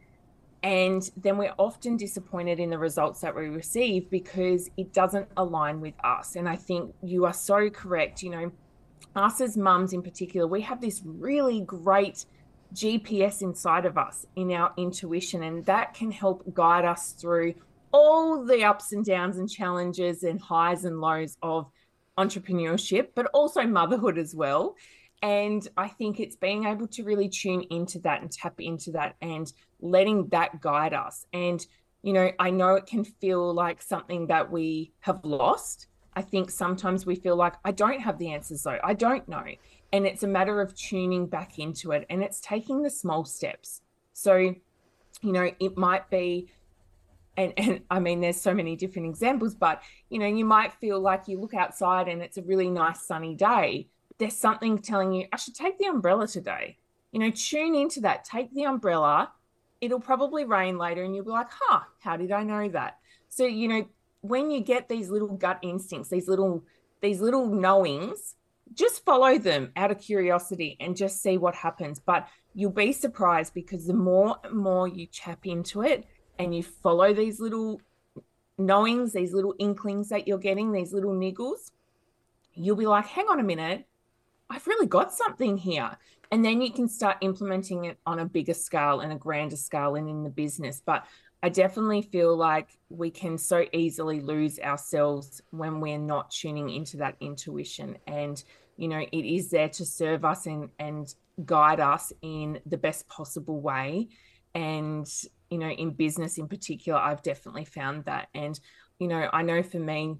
and 0.63 1.09
then 1.15 1.37
we're 1.37 1.53
often 1.57 1.95
disappointed 1.95 2.59
in 2.59 2.69
the 2.69 2.77
results 2.77 3.21
that 3.21 3.35
we 3.35 3.47
receive 3.47 4.09
because 4.09 4.69
it 4.77 4.91
doesn't 4.93 5.27
align 5.37 5.79
with 5.79 5.93
us. 6.03 6.35
And 6.35 6.49
I 6.49 6.57
think 6.57 6.93
you 7.01 7.25
are 7.25 7.33
so 7.33 7.69
correct. 7.69 8.21
You 8.21 8.31
know, 8.31 8.51
us 9.15 9.39
as 9.39 9.55
mums 9.55 9.93
in 9.93 10.01
particular, 10.01 10.47
we 10.47 10.61
have 10.61 10.81
this 10.81 11.01
really 11.05 11.61
great 11.61 12.25
GPS 12.73 13.41
inside 13.41 13.85
of 13.85 13.97
us 13.97 14.25
in 14.35 14.51
our 14.51 14.73
intuition, 14.77 15.43
and 15.43 15.65
that 15.65 15.93
can 15.93 16.11
help 16.11 16.43
guide 16.53 16.85
us 16.85 17.13
through 17.13 17.53
all 17.91 18.45
the 18.45 18.63
ups 18.63 18.91
and 18.91 19.03
downs 19.03 19.37
and 19.37 19.49
challenges 19.49 20.23
and 20.23 20.39
highs 20.39 20.85
and 20.85 20.99
lows 20.99 21.37
of 21.41 21.71
entrepreneurship, 22.17 23.07
but 23.15 23.25
also 23.27 23.63
motherhood 23.63 24.17
as 24.17 24.35
well. 24.35 24.75
And 25.21 25.67
I 25.75 25.89
think 25.89 26.19
it's 26.19 26.35
being 26.35 26.65
able 26.65 26.87
to 26.87 27.03
really 27.03 27.27
tune 27.27 27.63
into 27.69 27.99
that 27.99 28.21
and 28.21 28.31
tap 28.31 28.59
into 28.59 28.91
that 28.91 29.15
and 29.21 29.51
letting 29.81 30.27
that 30.29 30.61
guide 30.61 30.93
us. 30.93 31.25
And, 31.33 31.65
you 32.03 32.13
know, 32.13 32.31
I 32.39 32.51
know 32.51 32.75
it 32.75 32.85
can 32.85 33.03
feel 33.03 33.53
like 33.53 33.81
something 33.81 34.27
that 34.27 34.49
we 34.49 34.93
have 35.01 35.23
lost. 35.25 35.87
I 36.13 36.21
think 36.21 36.49
sometimes 36.49 37.05
we 37.05 37.15
feel 37.15 37.35
like 37.35 37.55
I 37.65 37.71
don't 37.71 37.99
have 37.99 38.17
the 38.17 38.31
answers, 38.31 38.63
though. 38.63 38.79
I 38.83 38.93
don't 38.93 39.27
know. 39.27 39.43
And 39.91 40.05
it's 40.05 40.23
a 40.23 40.27
matter 40.27 40.61
of 40.61 40.75
tuning 40.75 41.27
back 41.27 41.59
into 41.59 41.91
it 41.91 42.05
and 42.09 42.23
it's 42.23 42.39
taking 42.39 42.81
the 42.81 42.89
small 42.89 43.25
steps. 43.25 43.81
So, 44.13 44.35
you 44.35 45.31
know, 45.31 45.51
it 45.59 45.77
might 45.77 46.09
be 46.09 46.49
and, 47.37 47.53
and 47.57 47.81
I 47.89 47.99
mean, 47.99 48.19
there's 48.19 48.39
so 48.39 48.53
many 48.53 48.75
different 48.75 49.07
examples, 49.07 49.55
but 49.55 49.81
you 50.09 50.19
know, 50.19 50.25
you 50.27 50.43
might 50.43 50.73
feel 50.73 50.99
like 50.99 51.27
you 51.27 51.39
look 51.39 51.53
outside 51.53 52.07
and 52.07 52.21
it's 52.21 52.37
a 52.37 52.41
really 52.41 52.69
nice 52.69 53.01
sunny 53.01 53.33
day. 53.33 53.87
There's 54.19 54.37
something 54.37 54.77
telling 54.77 55.13
you, 55.13 55.27
I 55.33 55.37
should 55.37 55.55
take 55.55 55.79
the 55.79 55.87
umbrella 55.87 56.27
today. 56.27 56.77
You 57.11 57.19
know, 57.19 57.31
tune 57.31 57.73
into 57.73 58.01
that, 58.01 58.25
take 58.25 58.53
the 58.53 58.65
umbrella. 58.65 59.31
It'll 59.81 59.99
probably 59.99 60.45
rain 60.45 60.77
later, 60.77 61.03
and 61.03 61.15
you'll 61.15 61.25
be 61.25 61.31
like, 61.31 61.47
huh, 61.49 61.79
how 61.99 62.17
did 62.17 62.31
I 62.31 62.43
know 62.43 62.69
that? 62.69 62.99
So, 63.29 63.45
you 63.45 63.67
know, 63.67 63.87
when 64.21 64.51
you 64.51 64.59
get 64.59 64.89
these 64.89 65.09
little 65.09 65.29
gut 65.29 65.59
instincts, 65.61 66.09
these 66.09 66.27
little, 66.27 66.63
these 67.01 67.21
little 67.21 67.47
knowings, 67.47 68.35
just 68.73 69.03
follow 69.05 69.37
them 69.37 69.71
out 69.75 69.89
of 69.89 69.99
curiosity 69.99 70.77
and 70.79 70.95
just 70.95 71.23
see 71.23 71.37
what 71.37 71.55
happens. 71.55 71.99
But 71.99 72.27
you'll 72.53 72.71
be 72.71 72.91
surprised 72.91 73.53
because 73.53 73.87
the 73.87 73.93
more 73.93 74.37
and 74.43 74.55
more 74.55 74.87
you 74.87 75.07
tap 75.07 75.47
into 75.47 75.81
it, 75.81 76.05
and 76.37 76.55
you 76.55 76.63
follow 76.63 77.13
these 77.13 77.39
little 77.39 77.81
knowings, 78.57 79.13
these 79.13 79.33
little 79.33 79.55
inklings 79.59 80.09
that 80.09 80.27
you're 80.27 80.37
getting, 80.37 80.71
these 80.71 80.93
little 80.93 81.13
niggles, 81.13 81.71
you'll 82.53 82.75
be 82.75 82.87
like, 82.87 83.05
hang 83.05 83.27
on 83.29 83.39
a 83.39 83.43
minute, 83.43 83.85
I've 84.49 84.67
really 84.67 84.87
got 84.87 85.13
something 85.13 85.57
here. 85.57 85.97
And 86.31 86.45
then 86.45 86.61
you 86.61 86.71
can 86.71 86.87
start 86.87 87.17
implementing 87.21 87.85
it 87.85 87.97
on 88.05 88.19
a 88.19 88.25
bigger 88.25 88.53
scale 88.53 88.99
and 88.99 89.11
a 89.11 89.15
grander 89.15 89.55
scale 89.55 89.95
and 89.95 90.07
in 90.09 90.23
the 90.23 90.29
business. 90.29 90.81
But 90.85 91.05
I 91.41 91.49
definitely 91.49 92.01
feel 92.01 92.35
like 92.35 92.77
we 92.89 93.09
can 93.09 93.37
so 93.37 93.65
easily 93.73 94.21
lose 94.21 94.59
ourselves 94.59 95.41
when 95.51 95.79
we're 95.79 95.97
not 95.97 96.31
tuning 96.31 96.69
into 96.69 96.97
that 96.97 97.15
intuition. 97.19 97.97
And, 98.05 98.43
you 98.77 98.87
know, 98.87 98.99
it 98.99 99.25
is 99.25 99.49
there 99.49 99.69
to 99.69 99.85
serve 99.85 100.25
us 100.25 100.45
and, 100.45 100.69
and 100.77 101.13
guide 101.45 101.79
us 101.79 102.11
in 102.21 102.59
the 102.65 102.77
best 102.77 103.07
possible 103.07 103.61
way. 103.61 104.09
And 104.53 105.09
you 105.49 105.57
know, 105.57 105.69
in 105.69 105.91
business 105.91 106.37
in 106.37 106.47
particular, 106.47 106.99
I've 106.99 107.23
definitely 107.23 107.65
found 107.65 108.05
that. 108.05 108.29
And, 108.33 108.59
you 108.99 109.07
know, 109.07 109.29
I 109.31 109.41
know 109.41 109.63
for 109.63 109.79
me, 109.79 110.17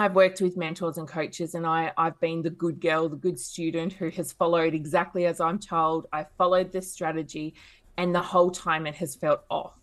I've 0.00 0.14
worked 0.14 0.40
with 0.40 0.56
mentors 0.56 0.96
and 0.96 1.06
coaches, 1.06 1.54
and 1.54 1.66
I, 1.66 1.92
I've 1.98 2.18
been 2.20 2.40
the 2.40 2.48
good 2.48 2.80
girl, 2.80 3.10
the 3.10 3.16
good 3.16 3.38
student 3.38 3.92
who 3.92 4.08
has 4.08 4.32
followed 4.32 4.72
exactly 4.72 5.26
as 5.26 5.40
I'm 5.40 5.58
told. 5.58 6.06
I 6.10 6.24
followed 6.38 6.72
this 6.72 6.90
strategy, 6.90 7.52
and 7.98 8.14
the 8.14 8.22
whole 8.22 8.50
time 8.50 8.86
it 8.86 8.94
has 8.94 9.14
felt 9.14 9.42
off. 9.50 9.74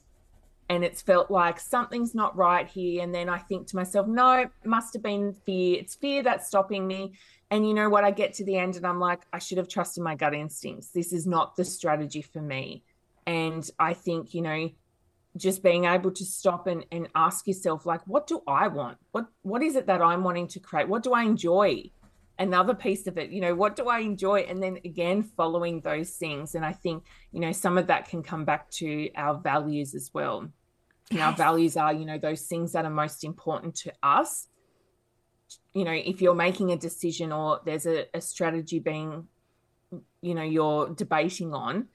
And 0.69 0.83
it's 0.83 1.03
felt 1.03 1.29
like 1.29 1.59
something's 1.59 2.15
not 2.15 2.36
right 2.36 2.67
here. 2.67 3.03
And 3.03 3.13
then 3.13 3.29
I 3.29 3.38
think 3.38 3.67
to 3.67 3.75
myself, 3.75 4.07
no, 4.07 4.39
it 4.39 4.50
must 4.65 4.93
have 4.93 5.03
been 5.03 5.33
fear. 5.45 5.79
It's 5.79 5.93
fear 5.93 6.24
that's 6.24 6.47
stopping 6.47 6.88
me. 6.88 7.13
And 7.51 7.65
you 7.67 7.75
know 7.75 7.88
what? 7.88 8.03
I 8.03 8.09
get 8.09 8.33
to 8.33 8.43
the 8.43 8.57
end 8.57 8.75
and 8.75 8.86
I'm 8.86 9.00
like, 9.00 9.21
I 9.31 9.39
should 9.39 9.59
have 9.59 9.69
trusted 9.69 10.03
my 10.03 10.15
gut 10.15 10.33
instincts. 10.33 10.89
This 10.89 11.13
is 11.13 11.25
not 11.25 11.55
the 11.55 11.63
strategy 11.63 12.21
for 12.21 12.41
me. 12.41 12.83
And 13.25 13.69
I 13.79 13.93
think, 13.93 14.33
you 14.33 14.41
know, 14.41 14.69
just 15.38 15.63
being 15.63 15.86
able 15.86 16.12
to 16.12 16.25
stop 16.25 16.67
and, 16.67 16.86
and 16.91 17.08
ask 17.15 17.48
yourself, 17.48 17.86
like, 17.86 18.01
what 18.08 18.27
do 18.27 18.41
I 18.48 18.67
want? 18.67 18.98
What 19.12 19.27
what 19.44 19.62
is 19.63 19.75
it 19.75 19.88
that 19.88 20.01
I'm 20.01 20.24
wanting 20.24 20.48
to 20.50 20.60
create? 20.60 20.89
What 20.89 21.03
do 21.03 21.13
I 21.13 21.24
enjoy? 21.24 21.91
Another 22.39 22.75
piece 22.75 23.08
of 23.08 23.17
it, 23.17 23.32
you 23.32 23.41
know, 23.41 23.56
what 23.56 23.75
do 23.75 23.89
I 23.89 24.00
enjoy? 24.00 24.41
And 24.41 24.62
then 24.62 24.77
again, 24.86 25.24
following 25.24 25.82
those 25.82 26.12
things. 26.12 26.53
And 26.53 26.63
I 26.63 26.72
think, 26.72 27.03
you 27.32 27.39
know, 27.39 27.51
some 27.51 27.79
of 27.79 27.88
that 27.88 28.10
can 28.10 28.22
come 28.22 28.46
back 28.46 28.70
to 28.72 29.10
our 29.15 29.39
values 29.39 29.96
as 29.96 30.12
well. 30.13 30.48
And 31.10 31.20
our 31.20 31.34
values 31.34 31.77
are, 31.77 31.94
you 31.94 32.06
know, 32.06 32.20
those 32.20 32.44
things 32.44 32.74
that 32.74 32.86
are 32.86 32.91
most 32.91 33.24
important 33.24 33.74
to 33.77 33.94
us. 34.03 34.48
You 35.74 35.86
know, 35.86 35.94
if 35.94 36.22
you're 36.22 36.36
making 36.36 36.72
a 36.72 36.77
decision 36.77 37.32
or 37.32 37.62
there's 37.65 37.88
a, 37.88 38.06
a 38.13 38.22
strategy 38.22 38.79
being, 38.79 39.27
you 40.22 40.36
know, 40.36 40.44
you're 40.44 40.89
debating 40.89 41.56
on, 41.56 41.88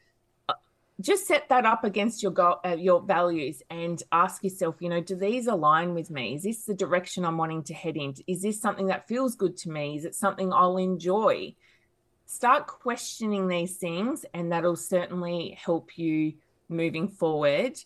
just 1.00 1.26
set 1.26 1.48
that 1.48 1.64
up 1.66 1.84
against 1.84 2.22
your 2.22 2.32
goal, 2.32 2.56
uh, 2.64 2.76
your 2.76 3.00
values, 3.00 3.62
and 3.70 4.02
ask 4.12 4.44
yourself, 4.44 4.76
you 4.80 4.88
know, 4.88 5.00
do 5.00 5.16
these 5.16 5.46
align 5.46 5.94
with 5.94 6.10
me? 6.10 6.34
Is 6.34 6.42
this 6.42 6.64
the 6.64 6.74
direction 6.74 7.24
I'm 7.24 7.38
wanting 7.38 7.64
to 7.64 7.74
head 7.74 7.96
in? 7.96 8.14
Is 8.26 8.42
this 8.42 8.60
something 8.60 8.86
that 8.86 9.08
feels 9.08 9.34
good 9.34 9.56
to 9.58 9.70
me? 9.70 9.96
Is 9.96 10.04
it 10.04 10.14
something 10.14 10.52
I'll 10.52 10.76
enjoy? 10.76 11.54
Start 12.26 12.66
questioning 12.66 13.48
these 13.48 13.76
things, 13.76 14.24
and 14.32 14.52
that'll 14.52 14.76
certainly 14.76 15.58
help 15.62 15.98
you 15.98 16.34
moving 16.68 17.08
forward 17.08 17.78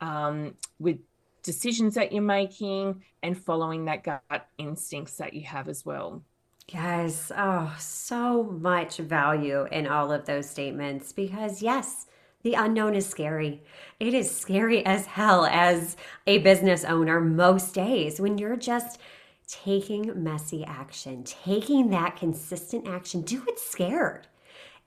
um, 0.00 0.54
with 0.78 0.98
decisions 1.42 1.94
that 1.94 2.12
you're 2.12 2.22
making 2.22 3.02
and 3.22 3.36
following 3.36 3.86
that 3.86 4.04
gut 4.04 4.48
instincts 4.58 5.16
that 5.16 5.34
you 5.34 5.42
have 5.42 5.68
as 5.68 5.84
well. 5.84 6.22
Yes. 6.68 7.32
Oh, 7.36 7.74
so 7.78 8.44
much 8.44 8.98
value 8.98 9.66
in 9.70 9.86
all 9.86 10.12
of 10.12 10.24
those 10.26 10.48
statements 10.48 11.12
because, 11.12 11.60
yes, 11.60 12.06
the 12.42 12.54
unknown 12.54 12.94
is 12.94 13.06
scary. 13.06 13.62
It 14.00 14.14
is 14.14 14.34
scary 14.34 14.84
as 14.84 15.06
hell 15.06 15.46
as 15.46 15.96
a 16.26 16.38
business 16.38 16.84
owner 16.84 17.20
most 17.20 17.74
days 17.74 18.20
when 18.20 18.38
you're 18.38 18.56
just 18.56 19.00
taking 19.46 20.22
messy 20.22 20.64
action, 20.64 21.24
taking 21.24 21.90
that 21.90 22.16
consistent 22.16 22.88
action. 22.88 23.22
Do 23.22 23.42
it 23.46 23.58
scared. 23.58 24.26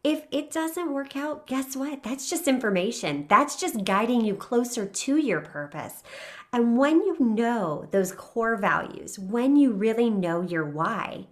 If 0.03 0.25
it 0.31 0.51
doesn't 0.51 0.93
work 0.93 1.15
out, 1.15 1.47
guess 1.47 1.75
what? 1.75 2.03
That's 2.03 2.29
just 2.29 2.47
information. 2.47 3.25
That's 3.27 3.55
just 3.55 3.85
guiding 3.85 4.23
you 4.23 4.35
closer 4.35 4.85
to 4.85 5.17
your 5.17 5.41
purpose. 5.41 6.03
And 6.53 6.77
when 6.77 7.01
you 7.01 7.17
know 7.19 7.87
those 7.91 8.11
core 8.11 8.55
values, 8.55 9.17
when 9.17 9.55
you 9.55 9.71
really 9.71 10.09
know 10.09 10.41
your 10.41 10.65
why, 10.65 11.25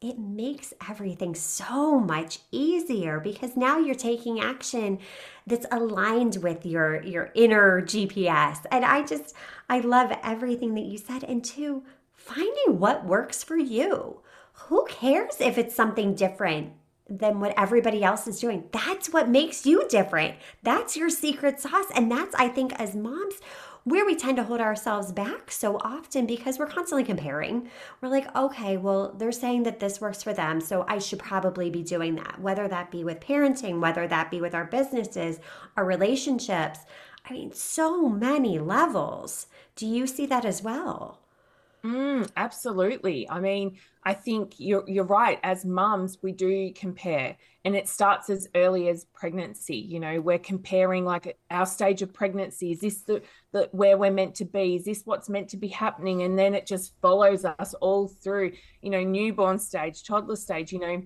it 0.00 0.18
makes 0.18 0.72
everything 0.88 1.34
so 1.34 1.98
much 1.98 2.38
easier 2.52 3.18
because 3.18 3.56
now 3.56 3.78
you're 3.78 3.96
taking 3.96 4.40
action 4.40 4.98
that's 5.46 5.66
aligned 5.72 6.36
with 6.36 6.64
your 6.64 7.02
your 7.02 7.30
inner 7.34 7.82
GPS. 7.82 8.64
And 8.70 8.84
I 8.84 9.04
just 9.04 9.34
I 9.68 9.80
love 9.80 10.16
everything 10.22 10.74
that 10.74 10.84
you 10.84 10.98
said 10.98 11.24
and 11.24 11.44
two 11.44 11.82
finding 12.12 12.78
what 12.78 13.06
works 13.06 13.42
for 13.42 13.56
you. 13.56 14.20
Who 14.52 14.86
cares 14.88 15.40
if 15.40 15.58
it's 15.58 15.74
something 15.74 16.14
different 16.14 16.72
than 17.08 17.40
what 17.40 17.54
everybody 17.58 18.04
else 18.04 18.28
is 18.28 18.38
doing? 18.38 18.68
That's 18.70 19.12
what 19.12 19.28
makes 19.28 19.66
you 19.66 19.88
different. 19.88 20.36
That's 20.62 20.96
your 20.96 21.10
secret 21.10 21.58
sauce 21.58 21.90
and 21.92 22.08
that's 22.08 22.36
I 22.36 22.48
think 22.48 22.72
as 22.74 22.94
moms 22.94 23.34
where 23.88 24.04
we 24.04 24.14
tend 24.14 24.36
to 24.36 24.44
hold 24.44 24.60
ourselves 24.60 25.12
back 25.12 25.50
so 25.50 25.78
often 25.78 26.26
because 26.26 26.58
we're 26.58 26.66
constantly 26.66 27.04
comparing. 27.04 27.70
We're 28.00 28.08
like, 28.08 28.34
okay, 28.36 28.76
well, 28.76 29.14
they're 29.16 29.32
saying 29.32 29.62
that 29.62 29.80
this 29.80 30.00
works 30.00 30.22
for 30.22 30.34
them, 30.34 30.60
so 30.60 30.84
I 30.88 30.98
should 30.98 31.18
probably 31.18 31.70
be 31.70 31.82
doing 31.82 32.16
that, 32.16 32.38
whether 32.40 32.68
that 32.68 32.90
be 32.90 33.02
with 33.02 33.20
parenting, 33.20 33.80
whether 33.80 34.06
that 34.06 34.30
be 34.30 34.40
with 34.40 34.54
our 34.54 34.66
businesses, 34.66 35.40
our 35.76 35.84
relationships. 35.84 36.80
I 37.28 37.32
mean, 37.32 37.52
so 37.52 38.08
many 38.08 38.58
levels. 38.58 39.46
Do 39.74 39.86
you 39.86 40.06
see 40.06 40.26
that 40.26 40.44
as 40.44 40.62
well? 40.62 41.20
Mm, 41.84 42.28
absolutely. 42.36 43.28
I 43.30 43.38
mean, 43.38 43.78
I 44.02 44.12
think 44.12 44.54
you're 44.58 44.84
you're 44.88 45.04
right. 45.04 45.38
As 45.44 45.64
mums, 45.64 46.18
we 46.22 46.32
do 46.32 46.72
compare, 46.72 47.36
and 47.64 47.76
it 47.76 47.88
starts 47.88 48.30
as 48.30 48.48
early 48.56 48.88
as 48.88 49.04
pregnancy. 49.14 49.76
You 49.76 50.00
know, 50.00 50.20
we're 50.20 50.40
comparing 50.40 51.04
like 51.04 51.38
our 51.50 51.66
stage 51.66 52.02
of 52.02 52.12
pregnancy. 52.12 52.72
Is 52.72 52.80
this 52.80 53.02
the, 53.02 53.22
the 53.52 53.68
where 53.70 53.96
we're 53.96 54.10
meant 54.10 54.34
to 54.36 54.44
be? 54.44 54.74
Is 54.74 54.84
this 54.84 55.02
what's 55.04 55.28
meant 55.28 55.50
to 55.50 55.56
be 55.56 55.68
happening? 55.68 56.22
And 56.22 56.36
then 56.36 56.54
it 56.54 56.66
just 56.66 56.94
follows 57.00 57.44
us 57.44 57.74
all 57.74 58.08
through. 58.08 58.52
You 58.82 58.90
know, 58.90 59.04
newborn 59.04 59.58
stage, 59.60 60.02
toddler 60.02 60.36
stage. 60.36 60.72
You 60.72 60.80
know, 60.80 61.02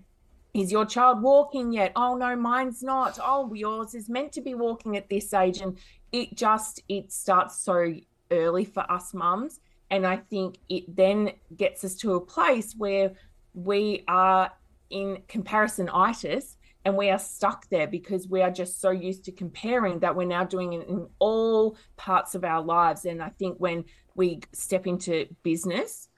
is 0.55 0.73
your 0.73 0.87
child 0.87 1.23
walking 1.23 1.73
yet? 1.73 1.93
Oh 1.97 2.17
no, 2.17 2.35
mine's 2.35 2.83
not. 2.83 3.19
Oh, 3.23 3.53
yours 3.53 3.95
is 3.95 4.09
meant 4.09 4.33
to 4.33 4.41
be 4.41 4.55
walking 4.55 4.97
at 4.97 5.11
this 5.11 5.35
age, 5.35 5.61
and 5.61 5.77
it 6.13 6.35
just 6.35 6.83
it 6.89 7.13
starts 7.13 7.59
so 7.59 7.93
early 8.31 8.65
for 8.65 8.91
us 8.91 9.13
mums 9.13 9.61
and 9.93 10.07
I 10.07 10.17
think 10.17 10.57
it 10.71 10.97
then 10.97 11.33
gets 11.55 11.85
us 11.85 11.95
to 11.97 12.15
a 12.15 12.21
place 12.21 12.75
where 12.77 13.13
we 13.53 14.05
are 14.09 14.51
in 14.89 15.19
comparisonitis 15.29 16.57
and 16.87 16.97
we 16.97 17.11
are 17.11 17.19
stuck 17.19 17.69
there 17.69 17.87
because 17.87 18.27
we 18.27 18.41
are 18.41 18.51
just 18.51 18.81
so 18.81 18.91
used 18.91 19.25
to 19.27 19.33
comparing 19.33 19.99
that 19.99 20.17
we're 20.17 20.27
now 20.27 20.45
doing 20.45 20.73
it 20.73 20.89
in 20.89 21.07
all 21.19 21.77
parts 21.97 22.35
of 22.35 22.43
our 22.43 22.63
lives. 22.63 23.05
And 23.05 23.23
I 23.23 23.29
think 23.39 23.59
when 23.59 23.85
we 24.15 24.41
step 24.53 24.87
into 24.87 25.27
business, 25.43 26.09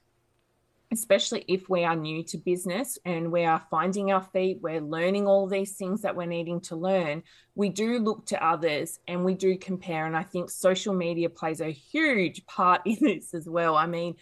especially 0.95 1.45
if 1.49 1.69
we 1.69 1.85
are 1.85 1.95
new 1.95 2.23
to 2.25 2.39
business 2.39 2.99
and 3.05 3.31
we 3.31 3.45
are 3.45 3.63
finding 3.71 4.13
our 4.13 4.23
feet, 4.23 4.59
we're 4.63 4.81
learning 4.81 5.27
all 5.27 5.47
these 5.47 5.73
things 5.73 6.03
that 6.03 6.17
we're 6.17 6.27
needing 6.27 6.61
to 6.63 6.77
learn, 6.77 7.23
we 7.55 7.69
do 7.69 7.99
look 7.99 8.27
to 8.27 8.45
others 8.45 8.99
and 9.07 9.25
we 9.25 9.35
do 9.35 9.59
compare. 9.59 10.07
And 10.07 10.17
I 10.17 10.23
think 10.23 10.51
social 10.51 10.95
media 10.95 11.29
plays 11.29 11.61
a 11.61 11.71
huge 11.71 12.47
part 12.47 12.83
in 12.87 12.99
this 13.01 13.35
as 13.35 13.49
well. 13.49 13.77
I 13.77 13.87
mean, 13.87 14.15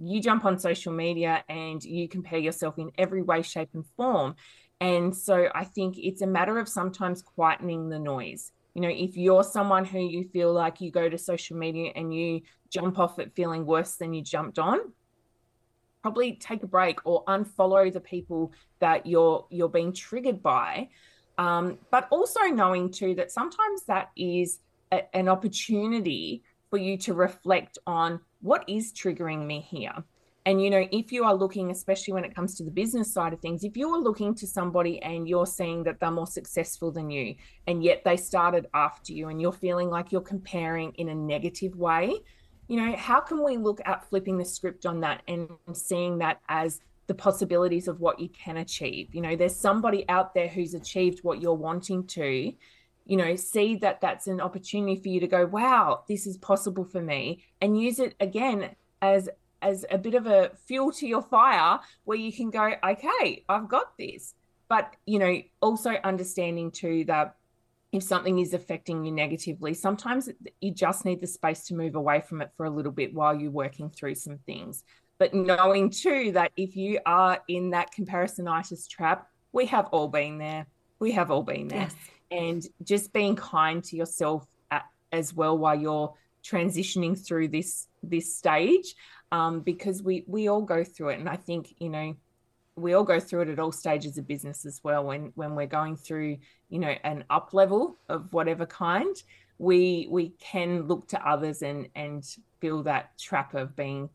you 0.00 0.22
jump 0.22 0.44
on 0.44 0.58
social 0.58 0.92
media 0.92 1.44
and 1.48 1.82
you 1.84 2.08
compare 2.08 2.38
yourself 2.38 2.78
in 2.78 2.90
every 2.96 3.22
way, 3.22 3.42
shape, 3.42 3.70
and 3.74 3.84
form. 3.96 4.34
And 4.80 5.14
so 5.14 5.48
I 5.54 5.64
think 5.64 5.96
it's 5.98 6.22
a 6.22 6.26
matter 6.26 6.58
of 6.58 6.68
sometimes 6.68 7.22
quietening 7.22 7.90
the 7.90 7.98
noise. 7.98 8.50
You 8.74 8.82
know, 8.82 8.88
if 8.88 9.16
you're 9.16 9.44
someone 9.44 9.84
who 9.84 10.00
you 10.00 10.28
feel 10.32 10.52
like 10.52 10.80
you 10.80 10.90
go 10.90 11.08
to 11.08 11.18
social 11.18 11.56
media 11.58 11.92
and 11.94 12.12
you 12.12 12.40
jump 12.70 12.98
off 12.98 13.18
it 13.18 13.34
feeling 13.36 13.66
worse 13.66 13.96
than 13.96 14.14
you 14.14 14.22
jumped 14.22 14.58
on, 14.58 14.80
probably 16.02 16.32
take 16.34 16.62
a 16.62 16.66
break 16.66 16.98
or 17.04 17.24
unfollow 17.26 17.92
the 17.92 18.00
people 18.00 18.52
that 18.80 19.06
you're 19.06 19.46
you're 19.50 19.68
being 19.68 19.92
triggered 19.92 20.42
by. 20.42 20.88
Um, 21.38 21.78
but 21.90 22.08
also 22.10 22.40
knowing 22.42 22.90
too 22.90 23.14
that 23.14 23.30
sometimes 23.30 23.84
that 23.86 24.10
is 24.16 24.58
a, 24.90 25.02
an 25.16 25.28
opportunity 25.28 26.42
for 26.68 26.78
you 26.78 26.98
to 26.98 27.14
reflect 27.14 27.78
on 27.86 28.20
what 28.40 28.64
is 28.68 28.92
triggering 28.92 29.46
me 29.46 29.60
here. 29.60 29.94
And 30.44 30.60
you 30.60 30.70
know 30.70 30.84
if 30.90 31.12
you 31.12 31.22
are 31.22 31.34
looking 31.34 31.70
especially 31.70 32.14
when 32.14 32.24
it 32.24 32.34
comes 32.34 32.56
to 32.56 32.64
the 32.64 32.70
business 32.70 33.12
side 33.14 33.32
of 33.32 33.40
things 33.40 33.62
if 33.62 33.76
you 33.76 33.88
are 33.90 34.00
looking 34.00 34.34
to 34.34 34.46
somebody 34.46 35.00
and 35.00 35.28
you're 35.28 35.46
seeing 35.46 35.84
that 35.84 36.00
they're 36.00 36.10
more 36.10 36.26
successful 36.26 36.90
than 36.90 37.10
you 37.10 37.36
and 37.68 37.84
yet 37.84 38.02
they 38.04 38.16
started 38.16 38.66
after 38.74 39.12
you 39.12 39.28
and 39.28 39.40
you're 39.40 39.52
feeling 39.52 39.88
like 39.88 40.10
you're 40.10 40.20
comparing 40.20 40.90
in 40.94 41.10
a 41.10 41.14
negative 41.14 41.76
way 41.76 42.16
you 42.72 42.80
know, 42.80 42.96
how 42.96 43.20
can 43.20 43.44
we 43.44 43.58
look 43.58 43.82
at 43.84 44.08
flipping 44.08 44.38
the 44.38 44.46
script 44.46 44.86
on 44.86 45.00
that 45.00 45.20
and 45.28 45.46
seeing 45.74 46.16
that 46.20 46.40
as 46.48 46.80
the 47.06 47.12
possibilities 47.12 47.86
of 47.86 48.00
what 48.00 48.18
you 48.18 48.30
can 48.30 48.56
achieve? 48.56 49.14
You 49.14 49.20
know, 49.20 49.36
there's 49.36 49.54
somebody 49.54 50.08
out 50.08 50.32
there 50.32 50.48
who's 50.48 50.72
achieved 50.72 51.18
what 51.22 51.42
you're 51.42 51.52
wanting 51.52 52.06
to, 52.06 52.50
you 53.04 53.16
know, 53.18 53.36
see 53.36 53.76
that 53.76 54.00
that's 54.00 54.26
an 54.26 54.40
opportunity 54.40 54.98
for 54.98 55.08
you 55.08 55.20
to 55.20 55.26
go, 55.26 55.44
wow, 55.44 56.04
this 56.08 56.26
is 56.26 56.38
possible 56.38 56.86
for 56.86 57.02
me, 57.02 57.44
and 57.60 57.78
use 57.78 57.98
it 57.98 58.14
again 58.20 58.74
as 59.02 59.28
as 59.60 59.84
a 59.90 59.98
bit 59.98 60.14
of 60.14 60.26
a 60.26 60.52
fuel 60.66 60.92
to 60.92 61.06
your 61.06 61.20
fire 61.20 61.78
where 62.04 62.16
you 62.16 62.32
can 62.32 62.48
go, 62.48 62.72
okay, 62.82 63.44
I've 63.50 63.68
got 63.68 63.98
this. 63.98 64.32
But, 64.68 64.96
you 65.04 65.18
know, 65.18 65.42
also 65.60 65.90
understanding 66.02 66.70
too 66.70 67.04
that 67.04 67.36
if 67.92 68.02
something 68.02 68.38
is 68.38 68.54
affecting 68.54 69.04
you 69.04 69.12
negatively, 69.12 69.74
sometimes 69.74 70.28
you 70.60 70.72
just 70.72 71.04
need 71.04 71.20
the 71.20 71.26
space 71.26 71.66
to 71.66 71.74
move 71.74 71.94
away 71.94 72.20
from 72.20 72.40
it 72.40 72.50
for 72.56 72.64
a 72.64 72.70
little 72.70 72.90
bit 72.90 73.14
while 73.14 73.38
you're 73.38 73.50
working 73.50 73.90
through 73.90 74.14
some 74.14 74.38
things. 74.46 74.82
But 75.18 75.34
knowing 75.34 75.90
too 75.90 76.32
that 76.32 76.50
if 76.56 76.74
you 76.74 77.00
are 77.04 77.38
in 77.48 77.70
that 77.70 77.90
comparisonitis 77.94 78.88
trap, 78.88 79.28
we 79.52 79.66
have 79.66 79.86
all 79.92 80.08
been 80.08 80.38
there. 80.38 80.66
We 80.98 81.12
have 81.12 81.30
all 81.30 81.42
been 81.42 81.68
there. 81.68 81.88
Yes. 81.90 81.94
And 82.30 82.66
just 82.82 83.12
being 83.12 83.36
kind 83.36 83.84
to 83.84 83.96
yourself 83.96 84.46
as 85.12 85.34
well 85.34 85.56
while 85.58 85.78
you're 85.78 86.14
transitioning 86.42 87.22
through 87.24 87.48
this 87.48 87.86
this 88.02 88.34
stage, 88.34 88.94
um, 89.30 89.60
because 89.60 90.02
we 90.02 90.24
we 90.26 90.48
all 90.48 90.62
go 90.62 90.82
through 90.82 91.10
it. 91.10 91.20
And 91.20 91.28
I 91.28 91.36
think 91.36 91.74
you 91.78 91.90
know 91.90 92.16
we 92.76 92.94
all 92.94 93.04
go 93.04 93.20
through 93.20 93.42
it 93.42 93.48
at 93.48 93.58
all 93.58 93.72
stages 93.72 94.18
of 94.18 94.26
business 94.26 94.64
as 94.64 94.80
well. 94.82 95.04
When 95.04 95.32
when 95.34 95.54
we're 95.54 95.66
going 95.66 95.96
through 95.96 96.38
you 96.68 96.78
know 96.78 96.94
an 97.04 97.24
up 97.30 97.52
level 97.52 97.98
of 98.08 98.32
whatever 98.32 98.66
kind 98.66 99.14
we 99.58 100.08
we 100.10 100.30
can 100.40 100.82
look 100.88 101.06
to 101.08 101.28
others 101.28 101.62
and 101.62 101.88
and 101.94 102.24
feel 102.60 102.82
that 102.82 103.16
trap 103.18 103.54
of 103.54 103.76
being 103.76 104.08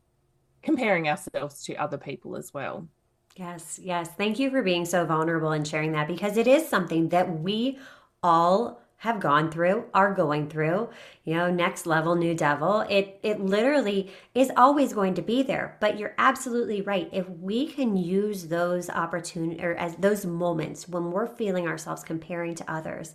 comparing 0.61 1.07
ourselves 1.07 1.63
to 1.63 1.75
other 1.75 1.97
people 1.97 2.35
as 2.35 2.53
well. 2.53 2.87
Yes 3.35 3.79
yes. 3.81 4.09
Thank 4.17 4.39
you 4.39 4.49
for 4.49 4.63
being 4.63 4.85
so 4.85 5.05
vulnerable 5.05 5.51
and 5.51 5.67
sharing 5.67 5.91
that 5.93 6.07
because 6.07 6.37
it 6.37 6.47
is 6.47 6.67
something 6.67 7.09
that 7.09 7.39
we 7.39 7.77
all 8.23 8.81
have 8.97 9.19
gone 9.19 9.51
through, 9.51 9.85
are 9.93 10.13
going 10.13 10.49
through, 10.49 10.89
you 11.23 11.35
know, 11.35 11.51
next 11.51 11.85
level 11.85 12.15
new 12.15 12.33
devil. 12.33 12.81
It 12.89 13.19
it 13.21 13.39
literally 13.39 14.11
is 14.33 14.51
always 14.57 14.93
going 14.93 15.13
to 15.15 15.21
be 15.21 15.43
there. 15.43 15.77
But 15.79 15.99
you're 15.99 16.15
absolutely 16.17 16.81
right. 16.81 17.09
If 17.11 17.29
we 17.29 17.67
can 17.67 17.95
use 17.95 18.47
those 18.47 18.89
opportunities 18.89 19.63
or 19.63 19.75
as 19.75 19.95
those 19.97 20.25
moments 20.25 20.87
when 20.87 21.11
we're 21.11 21.27
feeling 21.27 21.67
ourselves 21.67 22.03
comparing 22.03 22.55
to 22.55 22.71
others, 22.71 23.13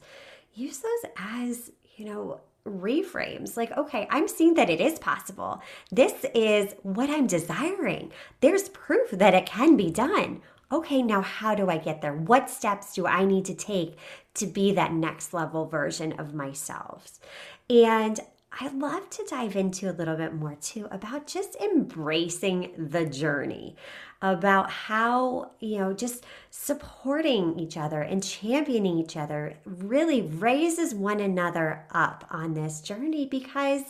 use 0.54 0.78
those 0.78 1.10
as, 1.16 1.72
you 1.96 2.04
know, 2.04 2.40
reframes 2.64 3.56
like 3.56 3.76
okay 3.76 4.06
i'm 4.10 4.28
seeing 4.28 4.54
that 4.54 4.70
it 4.70 4.80
is 4.80 4.96
possible 5.00 5.60
this 5.90 6.24
is 6.32 6.76
what 6.84 7.10
i'm 7.10 7.26
desiring 7.26 8.12
there's 8.40 8.68
proof 8.68 9.10
that 9.10 9.34
it 9.34 9.46
can 9.46 9.76
be 9.76 9.90
done 9.90 10.40
okay, 10.72 11.02
now 11.02 11.20
how 11.20 11.54
do 11.54 11.68
I 11.68 11.76
get 11.76 12.00
there? 12.00 12.14
What 12.14 12.48
steps 12.48 12.94
do 12.94 13.06
I 13.06 13.24
need 13.24 13.44
to 13.44 13.54
take 13.54 13.98
to 14.34 14.46
be 14.46 14.72
that 14.72 14.92
next 14.92 15.34
level 15.34 15.66
version 15.66 16.12
of 16.18 16.34
myself? 16.34 17.20
And 17.68 18.18
I'd 18.60 18.74
love 18.74 19.08
to 19.10 19.26
dive 19.28 19.56
into 19.56 19.90
a 19.90 19.92
little 19.92 20.16
bit 20.16 20.34
more 20.34 20.56
too 20.56 20.86
about 20.90 21.26
just 21.26 21.56
embracing 21.56 22.72
the 22.76 23.06
journey, 23.06 23.76
about 24.20 24.70
how, 24.70 25.52
you 25.58 25.78
know, 25.78 25.92
just 25.94 26.24
supporting 26.50 27.58
each 27.58 27.76
other 27.76 28.02
and 28.02 28.22
championing 28.22 28.98
each 28.98 29.16
other 29.16 29.56
really 29.64 30.22
raises 30.22 30.94
one 30.94 31.20
another 31.20 31.86
up 31.92 32.26
on 32.30 32.52
this 32.52 32.82
journey 32.82 33.26
because, 33.26 33.84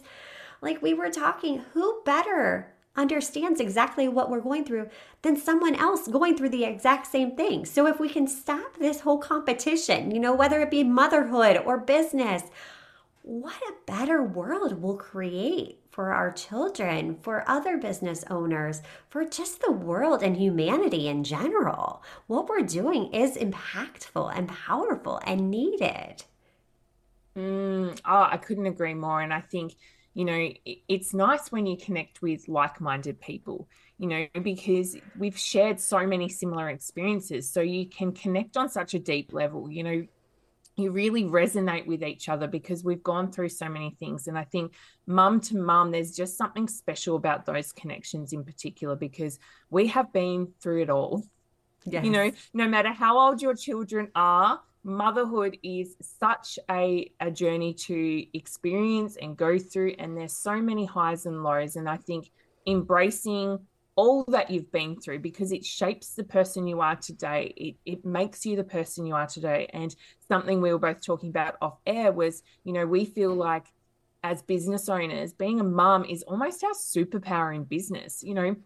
like 0.61 0.81
we 0.81 0.95
were 0.95 1.11
talking, 1.11 1.65
who 1.73 2.01
better 2.05 2.72
understands 2.97 3.61
exactly 3.61 4.09
what 4.09 4.31
we're 4.31 4.41
going 4.41 4.65
through 4.65 4.89
than 5.23 5.37
someone 5.37 5.75
else 5.75 6.09
going 6.09 6.37
through 6.37 6.51
the 6.51 6.65
exact 6.65 7.07
same 7.07 7.35
thing. 7.37 7.65
So 7.65 7.87
if 7.87 7.99
we 7.99 8.09
can 8.09 8.27
stop 8.27 8.79
this 8.79 9.01
whole 9.01 9.19
competition, 9.19 10.11
you 10.11 10.21
know, 10.21 10.35
whether 10.35 10.61
it 10.61 10.71
be 10.71 10.85
motherhood 10.85 11.59
or 11.65 11.79
business, 11.79 12.45
what 13.23 13.63
a 13.69 13.75
better 13.87 14.23
world 14.23 14.83
we'll 14.83 14.97
create 14.97 15.79
for 15.91 16.13
our 16.13 16.33
children, 16.33 17.17
for 17.23 17.49
other 17.49 17.77
business 17.77 18.25
owners, 18.29 18.83
for 19.09 19.25
just 19.25 19.61
the 19.61 19.71
world 19.71 20.23
and 20.23 20.37
humanity 20.37 21.07
in 21.07 21.23
general. 21.23 22.03
What 22.27 22.49
we're 22.49 22.63
doing 22.63 23.13
is 23.13 23.37
impactful 23.37 24.37
and 24.37 24.49
powerful 24.49 25.21
and 25.25 25.51
needed. 25.51 26.25
Mm, 27.37 27.99
oh, 28.05 28.29
I 28.31 28.39
couldn't 28.39 28.67
agree 28.67 28.95
more. 28.95 29.21
And 29.21 29.33
I 29.33 29.41
think 29.41 29.77
you 30.15 30.25
know 30.25 30.49
it's 30.89 31.15
nice 31.15 31.51
when 31.51 31.67
you 31.67 31.77
connect 31.77 32.23
with 32.23 32.49
like-minded 32.49 33.21
people 33.21 33.69
you 33.99 34.07
know 34.07 34.27
because 34.43 34.97
we've 35.19 35.39
shared 35.39 35.81
so 35.81 36.07
many 36.07 36.29
similar 36.29 36.69
experiences 36.69 37.51
so 37.51 37.61
you 37.61 37.87
can 37.87 38.13
connect 38.13 38.57
on 38.57 38.69
such 38.69 38.95
a 38.95 38.99
deep 38.99 39.33
level 39.33 39.71
you 39.71 39.83
know 39.83 40.07
you 40.77 40.91
really 40.91 41.25
resonate 41.25 41.87
with 41.87 42.03
each 42.03 42.29
other 42.29 42.47
because 42.47 42.83
we've 42.83 43.03
gone 43.03 43.31
through 43.31 43.49
so 43.49 43.69
many 43.69 43.95
things 43.99 44.27
and 44.27 44.39
i 44.39 44.45
think 44.45 44.73
mum 45.07 45.41
to 45.41 45.57
mum 45.57 45.91
there's 45.91 46.15
just 46.17 46.37
something 46.37 46.69
special 46.69 47.17
about 47.17 47.45
those 47.47 47.73
connections 47.73 48.33
in 48.33 48.45
particular 48.45 48.97
because 48.97 49.39
we 49.71 49.87
have 49.87 50.13
been 50.13 50.49
through 50.61 50.83
it 50.83 50.91
all 50.91 51.23
yes. 51.85 52.05
you 52.05 52.11
know 52.11 52.31
no 52.55 52.67
matter 52.67 52.91
how 52.91 53.19
old 53.19 53.41
your 53.41 53.55
children 53.55 54.09
are 54.15 54.61
motherhood 54.85 55.59
is 55.63 55.97
such 56.01 56.59
a, 56.71 57.11
a 57.21 57.31
journey 57.31 57.75
to 57.75 58.27
experience 58.37 59.17
and 59.21 59.37
go 59.37 59.59
through 59.59 59.95
and 59.99 60.17
there's 60.17 60.33
so 60.33 60.61
many 60.61 60.85
highs 60.85 61.27
and 61.27 61.43
lows. 61.43 61.77
And 61.77 61.89
i 61.89 61.97
think 61.97 62.31
embracing 62.67 63.59
all 63.95 64.25
that 64.29 64.51
you've 64.51 64.73
been 64.73 64.99
through 64.99 65.19
because 65.19 65.53
it 65.53 65.65
shapes 65.65 66.15
the 66.15 66.25
person 66.25 66.67
you 66.67 66.81
are 66.81 66.97
today. 66.97 67.53
It, 67.57 67.77
it 67.85 68.05
makes 68.05 68.47
you 68.47 68.57
the 68.57 68.65
person 68.65 69.05
you 69.05 69.15
are 69.15 69.27
today. 69.27 69.69
And 69.73 69.95
something 70.29 70.61
we 70.63 70.73
were 70.73 70.79
both 70.79 71.05
talking 71.05 71.29
about 71.29 71.57
off 71.61 71.79
air 71.87 72.11
was 72.11 72.43
you 72.65 72.73
know 72.73 72.87
we 72.87 73.05
feel 73.05 73.35
like 73.35 73.67
as 74.25 74.41
business 74.43 74.89
owners 74.89 75.33
being 75.33 75.61
a 75.61 75.65
mom 75.65 76.05
is 76.05 76.23
almost 76.23 76.65
our 76.65 76.73
superpower 76.73 77.55
in 77.55 77.65
business. 77.65 78.23
You 78.23 78.35
know 78.35 78.57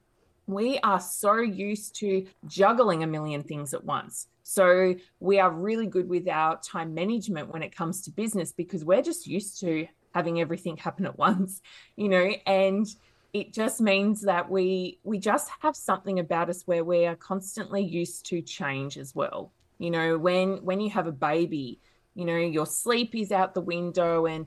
we 0.46 0.78
are 0.78 1.00
so 1.00 1.38
used 1.38 1.96
to 1.96 2.24
juggling 2.46 3.02
a 3.02 3.06
million 3.06 3.42
things 3.42 3.74
at 3.74 3.84
once 3.84 4.28
so 4.48 4.94
we 5.18 5.40
are 5.40 5.50
really 5.50 5.88
good 5.88 6.08
with 6.08 6.28
our 6.28 6.60
time 6.60 6.94
management 6.94 7.52
when 7.52 7.64
it 7.64 7.74
comes 7.74 8.02
to 8.02 8.12
business 8.12 8.52
because 8.52 8.84
we're 8.84 9.02
just 9.02 9.26
used 9.26 9.58
to 9.58 9.88
having 10.14 10.40
everything 10.40 10.76
happen 10.76 11.04
at 11.04 11.18
once, 11.28 11.60
you 11.96 12.08
know, 12.08 12.30
and 12.46 12.86
it 13.32 13.52
just 13.52 13.80
means 13.80 14.22
that 14.22 14.48
we 14.48 15.00
we 15.02 15.18
just 15.18 15.50
have 15.62 15.74
something 15.74 16.20
about 16.20 16.48
us 16.48 16.62
where 16.64 16.84
we 16.84 17.06
are 17.06 17.16
constantly 17.16 17.82
used 17.82 18.24
to 18.26 18.40
change 18.40 18.96
as 18.98 19.16
well. 19.16 19.52
You 19.78 19.90
know, 19.90 20.16
when 20.16 20.64
when 20.64 20.80
you 20.80 20.90
have 20.90 21.08
a 21.08 21.12
baby, 21.12 21.80
you 22.14 22.24
know, 22.24 22.36
your 22.36 22.66
sleep 22.66 23.16
is 23.16 23.32
out 23.32 23.52
the 23.52 23.60
window 23.60 24.26
and 24.26 24.46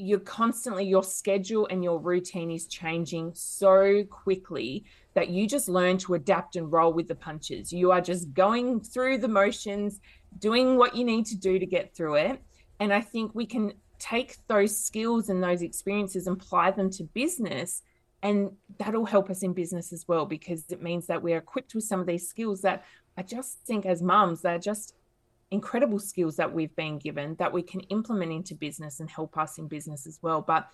you're 0.00 0.20
constantly 0.20 0.84
your 0.84 1.04
schedule 1.04 1.66
and 1.70 1.84
your 1.84 1.98
routine 1.98 2.50
is 2.50 2.66
changing 2.66 3.32
so 3.34 4.02
quickly 4.04 4.84
that 5.14 5.28
you 5.28 5.46
just 5.46 5.68
learn 5.68 5.98
to 5.98 6.14
adapt 6.14 6.56
and 6.56 6.72
roll 6.72 6.92
with 6.92 7.08
the 7.08 7.14
punches. 7.14 7.72
You 7.72 7.92
are 7.92 8.00
just 8.00 8.32
going 8.32 8.80
through 8.80 9.18
the 9.18 9.28
motions, 9.28 10.00
doing 10.38 10.76
what 10.76 10.94
you 10.94 11.04
need 11.04 11.26
to 11.26 11.36
do 11.36 11.58
to 11.58 11.66
get 11.66 11.94
through 11.94 12.16
it. 12.16 12.42
And 12.78 12.92
I 12.92 13.00
think 13.00 13.34
we 13.34 13.46
can 13.46 13.72
take 13.98 14.36
those 14.48 14.76
skills 14.76 15.28
and 15.28 15.42
those 15.42 15.62
experiences 15.62 16.26
and 16.26 16.40
apply 16.40 16.70
them 16.70 16.90
to 16.90 17.04
business 17.04 17.82
And 18.22 18.52
that'll 18.78 19.06
help 19.06 19.30
us 19.30 19.42
in 19.42 19.52
business 19.52 19.92
as 19.92 20.06
well 20.06 20.26
because 20.26 20.70
it 20.70 20.82
means 20.82 21.06
that 21.06 21.22
we're 21.22 21.38
equipped 21.38 21.74
with 21.74 21.84
some 21.84 22.00
of 22.00 22.06
these 22.06 22.28
skills 22.28 22.60
that 22.62 22.84
I 23.16 23.22
just 23.22 23.60
think 23.66 23.86
as 23.86 24.02
mums, 24.02 24.42
they're 24.42 24.58
just 24.58 24.94
incredible 25.50 25.98
skills 25.98 26.36
that 26.36 26.52
we've 26.52 26.74
been 26.76 26.98
given 26.98 27.34
that 27.36 27.52
we 27.52 27.62
can 27.62 27.80
implement 27.82 28.32
into 28.32 28.54
business 28.54 29.00
and 29.00 29.10
help 29.10 29.36
us 29.36 29.58
in 29.58 29.66
business 29.66 30.06
as 30.06 30.18
well. 30.22 30.40
But 30.40 30.68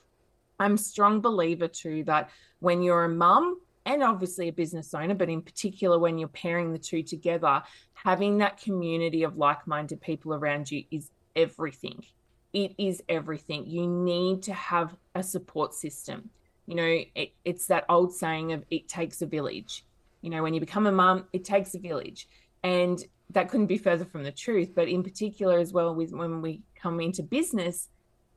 I'm 0.59 0.75
a 0.75 0.79
strong 0.79 1.21
believer 1.21 1.69
too 1.69 2.05
that 2.05 2.31
when 2.61 2.83
you're 2.83 3.05
a 3.05 3.09
mum 3.09 3.61
and 3.87 4.03
obviously 4.03 4.49
a 4.49 4.53
business 4.53 4.93
owner, 4.95 5.15
but 5.15 5.31
in 5.31 5.43
particular 5.43 5.99
when 5.99 6.19
you're 6.19 6.29
pairing 6.29 6.73
the 6.73 6.79
two 6.79 7.03
together, 7.03 7.63
having 7.95 8.39
that 8.39 8.61
community 8.61 9.23
of 9.23 9.37
like 9.37 9.67
minded 9.67 10.01
people 10.01 10.35
around 10.35 10.71
you 10.71 10.85
is 10.91 11.11
everything. 11.35 12.05
It 12.53 12.75
is 12.79 13.03
everything. 13.09 13.67
You 13.67 13.87
need 13.87 14.43
to 14.45 14.55
have 14.55 14.97
a 15.15 15.23
support 15.23 15.75
system. 15.75 16.31
You 16.67 16.75
know, 16.75 16.99
it, 17.15 17.33
it's 17.45 17.67
that 17.67 17.85
old 17.89 18.13
saying 18.13 18.53
of 18.53 18.65
it 18.71 18.89
takes 18.89 19.23
a 19.23 19.27
village. 19.27 19.85
You 20.21 20.31
know, 20.31 20.43
when 20.43 20.55
you 20.55 20.61
become 20.61 20.87
a 20.87 20.93
mum, 20.93 21.27
it 21.33 21.45
takes 21.45 21.75
a 21.75 21.79
village. 21.79 22.29
And 22.65 23.05
that 23.31 23.49
couldn't 23.49 23.67
be 23.67 23.79
further 23.79 24.05
from 24.05 24.23
the 24.23 24.33
truth. 24.33 24.71
But 24.75 24.89
in 24.89 25.03
particular, 25.03 25.59
as 25.59 25.73
well, 25.73 25.95
with 25.95 26.13
when 26.13 26.43
we 26.43 26.63
come 26.81 27.01
into 27.01 27.23
business, 27.23 27.89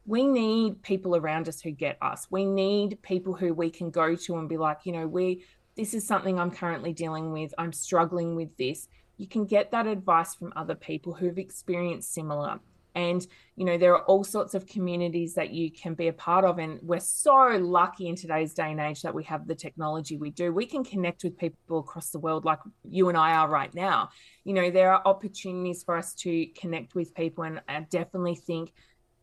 we 0.05 0.25
need 0.25 0.81
people 0.81 1.15
around 1.15 1.47
us 1.47 1.61
who 1.61 1.71
get 1.71 1.97
us. 2.01 2.27
We 2.31 2.45
need 2.45 3.01
people 3.01 3.33
who 3.33 3.53
we 3.53 3.69
can 3.69 3.91
go 3.91 4.15
to 4.15 4.37
and 4.37 4.49
be 4.49 4.57
like, 4.57 4.79
you 4.85 4.91
know, 4.91 5.07
we 5.07 5.43
this 5.75 5.93
is 5.93 6.05
something 6.05 6.37
I'm 6.37 6.51
currently 6.51 6.91
dealing 6.91 7.31
with. 7.31 7.53
I'm 7.57 7.71
struggling 7.71 8.35
with 8.35 8.55
this. 8.57 8.87
You 9.17 9.27
can 9.27 9.45
get 9.45 9.71
that 9.71 9.87
advice 9.87 10.35
from 10.35 10.51
other 10.55 10.75
people 10.75 11.13
who've 11.13 11.37
experienced 11.37 12.13
similar. 12.13 12.59
And, 12.95 13.25
you 13.55 13.65
know, 13.65 13.77
there 13.77 13.95
are 13.95 14.03
all 14.03 14.23
sorts 14.23 14.55
of 14.55 14.65
communities 14.65 15.35
that 15.35 15.51
you 15.51 15.71
can 15.71 15.93
be 15.93 16.07
a 16.07 16.13
part 16.13 16.43
of. 16.43 16.57
And 16.57 16.79
we're 16.81 16.99
so 16.99 17.57
lucky 17.61 18.07
in 18.07 18.15
today's 18.15 18.53
day 18.53 18.71
and 18.71 18.79
age 18.79 19.01
that 19.03 19.13
we 19.13 19.23
have 19.25 19.47
the 19.47 19.55
technology 19.55 20.17
we 20.17 20.31
do. 20.31 20.51
We 20.51 20.65
can 20.65 20.83
connect 20.83 21.23
with 21.23 21.37
people 21.37 21.79
across 21.79 22.09
the 22.09 22.19
world 22.19 22.45
like 22.45 22.59
you 22.83 23.09
and 23.09 23.17
I 23.17 23.33
are 23.33 23.47
right 23.47 23.73
now. 23.73 24.09
You 24.43 24.53
know, 24.53 24.71
there 24.71 24.91
are 24.91 25.01
opportunities 25.05 25.83
for 25.83 25.95
us 25.95 26.13
to 26.15 26.47
connect 26.47 26.95
with 26.95 27.13
people. 27.13 27.43
And 27.43 27.61
I 27.69 27.81
definitely 27.81 28.35
think 28.35 28.73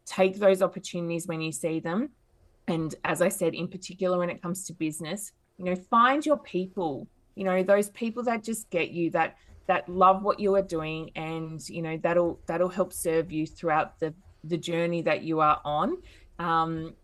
take 0.05 0.39
those 0.39 0.63
opportunities 0.63 1.27
when 1.27 1.41
you 1.41 1.53
see 1.53 1.81
them. 1.81 2.11
And 2.69 2.95
as 3.05 3.23
I 3.23 3.29
said, 3.29 3.55
in 3.55 3.69
particular, 3.69 4.19
when 4.19 4.31
it 4.31 4.43
comes 4.43 4.65
to 4.67 4.73
business, 4.73 5.33
you 5.59 5.65
know, 5.65 5.75
find 5.75 6.25
your 6.25 6.39
people, 6.39 7.09
you 7.35 7.45
know, 7.45 7.63
those 7.63 7.91
people 7.91 8.23
that 8.25 8.43
just 8.43 8.71
get 8.71 8.91
you, 8.91 9.11
that 9.11 9.37
that 9.67 9.89
love 9.89 10.23
what 10.23 10.41
you 10.41 10.55
are 10.55 10.63
doing 10.63 11.11
and 11.17 11.69
you 11.69 11.83
know 11.83 11.97
that'll 12.03 12.39
that'll 12.47 12.69
help 12.69 12.93
serve 12.93 13.33
you 13.33 13.47
throughout 13.47 13.99
the 14.01 14.15
the 14.45 14.57
journey 14.57 15.03
that 15.03 15.23
you 15.23 15.41
are 15.41 15.61
on 15.65 15.97
um, 16.39 16.95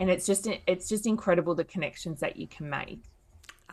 and 0.00 0.10
it's 0.10 0.26
just 0.26 0.48
it's 0.66 0.88
just 0.88 1.06
incredible 1.06 1.54
the 1.54 1.64
connections 1.64 2.20
that 2.20 2.36
you 2.36 2.46
can 2.46 2.68
make 2.68 3.00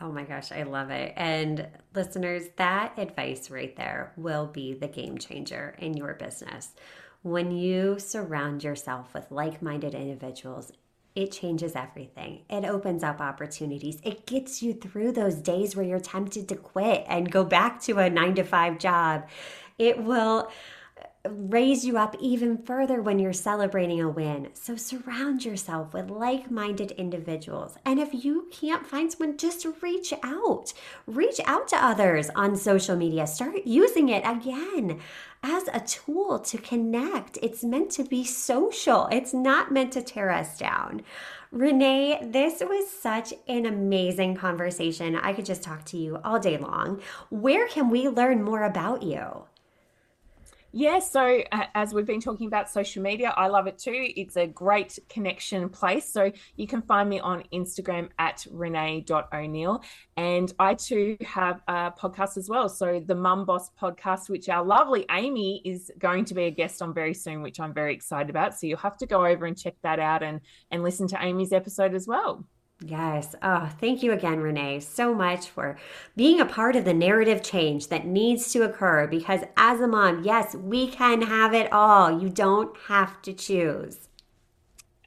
Oh 0.02 0.12
my 0.12 0.24
gosh, 0.24 0.52
I 0.52 0.64
love 0.64 0.90
it. 0.90 1.14
And 1.16 1.68
listeners, 1.94 2.50
that 2.58 3.00
advice 3.00 3.50
right 3.50 3.74
there 3.78 4.12
will 4.18 4.46
be 4.46 4.74
the 4.74 4.90
game 4.90 5.18
changer 5.18 5.76
in 5.80 5.96
your 5.96 6.16
business. 6.16 6.74
When 7.22 7.52
you 7.52 7.98
surround 7.98 8.64
yourself 8.64 9.14
with 9.14 9.32
like 9.32 9.62
minded 9.62 9.96
individuals 9.96 10.72
it 11.16 11.32
changes 11.32 11.76
everything. 11.76 12.42
It 12.50 12.66
opens 12.66 13.04
up 13.04 13.22
opportunities. 13.22 14.00
It 14.04 14.26
gets 14.26 14.62
you 14.62 14.74
through 14.74 15.14
those 15.14 15.36
days 15.36 15.76
where 15.76 15.86
you're 15.86 16.00
tempted 16.00 16.50
to 16.50 16.56
quit 16.56 17.06
and 17.08 17.32
go 17.32 17.46
back 17.46 17.82
to 17.84 18.00
a 18.00 18.10
nine 18.10 18.36
to 18.36 18.44
five 18.44 18.78
job. 18.78 19.28
It 19.78 20.04
will 20.04 20.52
raise 21.30 21.86
you 21.86 21.98
up 21.98 22.16
even 22.20 22.58
further 22.58 23.02
when 23.02 23.20
you're 23.20 23.34
celebrating 23.34 24.02
a 24.02 24.10
win. 24.10 24.50
So 24.54 24.76
surround 24.76 25.46
yourself 25.46 25.94
with 25.94 26.10
like 26.10 26.52
minded 26.52 26.92
individuals. 26.92 27.76
And 27.86 28.00
if 28.00 28.26
you 28.26 28.48
can't 28.52 28.86
find 28.86 29.12
someone, 29.12 29.38
just 29.38 29.66
reach 29.82 30.14
out. 30.24 30.74
Reach 31.08 31.40
out 31.46 31.68
to 31.70 31.84
others 31.84 32.30
on 32.36 32.56
social 32.56 32.96
media. 32.96 33.28
Start 33.28 33.66
using 33.66 34.10
it 34.10 34.24
again 34.26 35.00
as 35.44 35.68
a 35.74 35.80
tool 35.82 36.40
to 36.40 36.58
connect. 36.58 37.38
It's 37.42 37.64
meant 37.64 37.92
to 37.92 38.04
be 38.04 38.24
social, 38.24 39.08
it's 39.12 39.34
not 39.34 39.72
meant 39.72 39.94
to 39.94 40.02
tear 40.02 40.32
us 40.32 40.58
down. 40.58 41.04
Renae, 41.54 42.34
this 42.34 42.62
was 42.62 42.90
such 42.90 43.34
an 43.48 43.66
amazing 43.66 44.36
conversation. 44.36 45.16
I 45.16 45.34
could 45.34 45.46
just 45.46 45.64
talk 45.64 45.86
to 45.86 45.98
you 45.98 46.20
all 46.24 46.40
day 46.40 46.58
long. 46.58 47.02
Where 47.30 47.68
can 47.68 47.90
we 47.90 48.10
learn 48.10 48.44
more 48.44 48.64
about 48.64 49.04
you? 49.04 49.46
Yeah, 50.78 51.00
so 51.00 51.42
uh, 51.54 51.68
as 51.74 51.94
we've 51.94 52.06
been 52.06 52.20
talking 52.20 52.48
about 52.48 52.70
social 52.70 53.02
media, 53.02 53.34
I 53.38 53.48
love 53.48 53.66
it 53.66 53.78
too. 53.78 54.12
It's 54.18 54.36
a 54.36 54.46
great 54.46 55.00
connection 55.08 55.70
place. 55.70 56.12
So 56.12 56.34
you 56.58 56.68
can 56.68 56.82
find 56.82 57.10
me 57.10 57.22
on 57.22 57.46
Instagram 57.54 58.10
at 58.20 58.46
renae.o'neill. 58.54 59.82
And 60.18 60.54
I 60.60 60.74
too 60.74 61.16
have 61.26 61.62
a 61.70 61.94
podcast 61.98 62.36
as 62.36 62.50
well. 62.50 62.68
So 62.68 63.00
the 63.00 63.16
Mum 63.16 63.46
Boss 63.46 63.70
podcast, 63.82 64.30
which 64.30 64.50
our 64.50 64.66
lovely 64.66 65.06
Amy 65.12 65.62
is 65.64 65.94
going 65.98 66.26
to 66.26 66.34
be 66.34 66.44
a 66.44 66.52
guest 66.52 66.82
on 66.82 66.94
very 66.94 67.14
soon, 67.14 67.42
which 67.42 67.62
I'm 67.62 67.74
very 67.74 67.94
excited 67.94 68.30
about. 68.30 68.60
So 68.60 68.68
you'll 68.68 68.78
have 68.80 68.98
to 68.98 69.06
go 69.06 69.26
over 69.26 69.46
and 69.46 69.58
check 69.58 69.76
that 69.84 70.00
out 70.00 70.24
and, 70.24 70.42
and 70.72 70.84
listen 70.84 71.08
to 71.08 71.24
Amy's 71.24 71.54
episode 71.54 71.96
as 71.96 72.06
well. 72.06 72.46
Yes. 72.82 73.36
Oh, 73.42 73.70
thank 73.80 74.04
you 74.04 74.12
again, 74.12 74.40
Renae, 74.40 74.84
so 74.84 75.14
much 75.14 75.50
for 75.50 75.78
being 76.16 76.42
a 76.42 76.46
part 76.46 76.76
of 76.76 76.84
the 76.84 76.94
narrative 76.94 77.42
change 77.42 77.88
that 77.88 78.06
needs 78.06 78.52
to 78.52 78.64
occur 78.64 79.08
because 79.08 79.42
as 79.56 79.80
a 79.80 79.88
mom, 79.88 80.24
yes, 80.24 80.56
we 80.56 80.88
can 80.88 81.22
have 81.22 81.54
it 81.54 81.72
all. 81.72 82.22
You 82.22 82.30
don't 82.30 82.76
have 82.88 83.22
to 83.24 83.34
choose. 83.34 84.10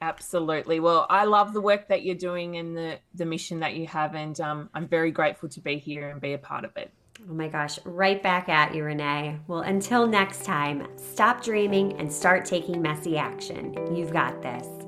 Absolutely. 0.01 0.79
Well, 0.79 1.05
I 1.09 1.25
love 1.25 1.53
the 1.53 1.61
work 1.61 1.89
that 1.89 2.03
you're 2.03 2.15
doing 2.15 2.57
and 2.57 2.75
the, 2.75 2.99
the 3.13 3.25
mission 3.25 3.59
that 3.59 3.75
you 3.75 3.85
have, 3.87 4.15
and 4.15 4.39
um, 4.39 4.69
I'm 4.73 4.87
very 4.87 5.11
grateful 5.11 5.49
to 5.49 5.59
be 5.59 5.77
here 5.77 6.09
and 6.09 6.21
be 6.21 6.33
a 6.33 6.37
part 6.37 6.63
of 6.63 6.75
it. 6.77 6.91
Oh 7.29 7.33
my 7.33 7.49
gosh, 7.49 7.77
right 7.83 8.23
back 8.23 8.47
at 8.47 8.73
you, 8.73 8.83
Renae. 8.83 9.39
Well, 9.47 9.61
until 9.61 10.07
next 10.07 10.45
time, 10.45 10.87
stop 10.95 11.43
dreaming 11.43 11.99
and 11.99 12.11
start 12.11 12.45
taking 12.45 12.81
messy 12.81 13.17
action. 13.17 13.93
You've 13.93 14.13
got 14.13 14.41
this. 14.41 14.78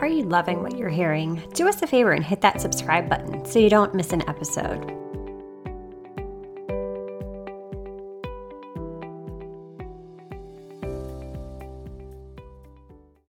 Are 0.00 0.08
you 0.08 0.24
loving 0.24 0.62
what 0.62 0.76
you're 0.76 0.88
hearing? 0.88 1.42
Do 1.54 1.68
us 1.68 1.80
a 1.80 1.86
favor 1.86 2.12
and 2.12 2.24
hit 2.24 2.40
that 2.40 2.60
subscribe 2.60 3.08
button 3.08 3.44
so 3.44 3.58
you 3.58 3.70
don't 3.70 3.94
miss 3.94 4.12
an 4.12 4.28
episode. 4.28 5.03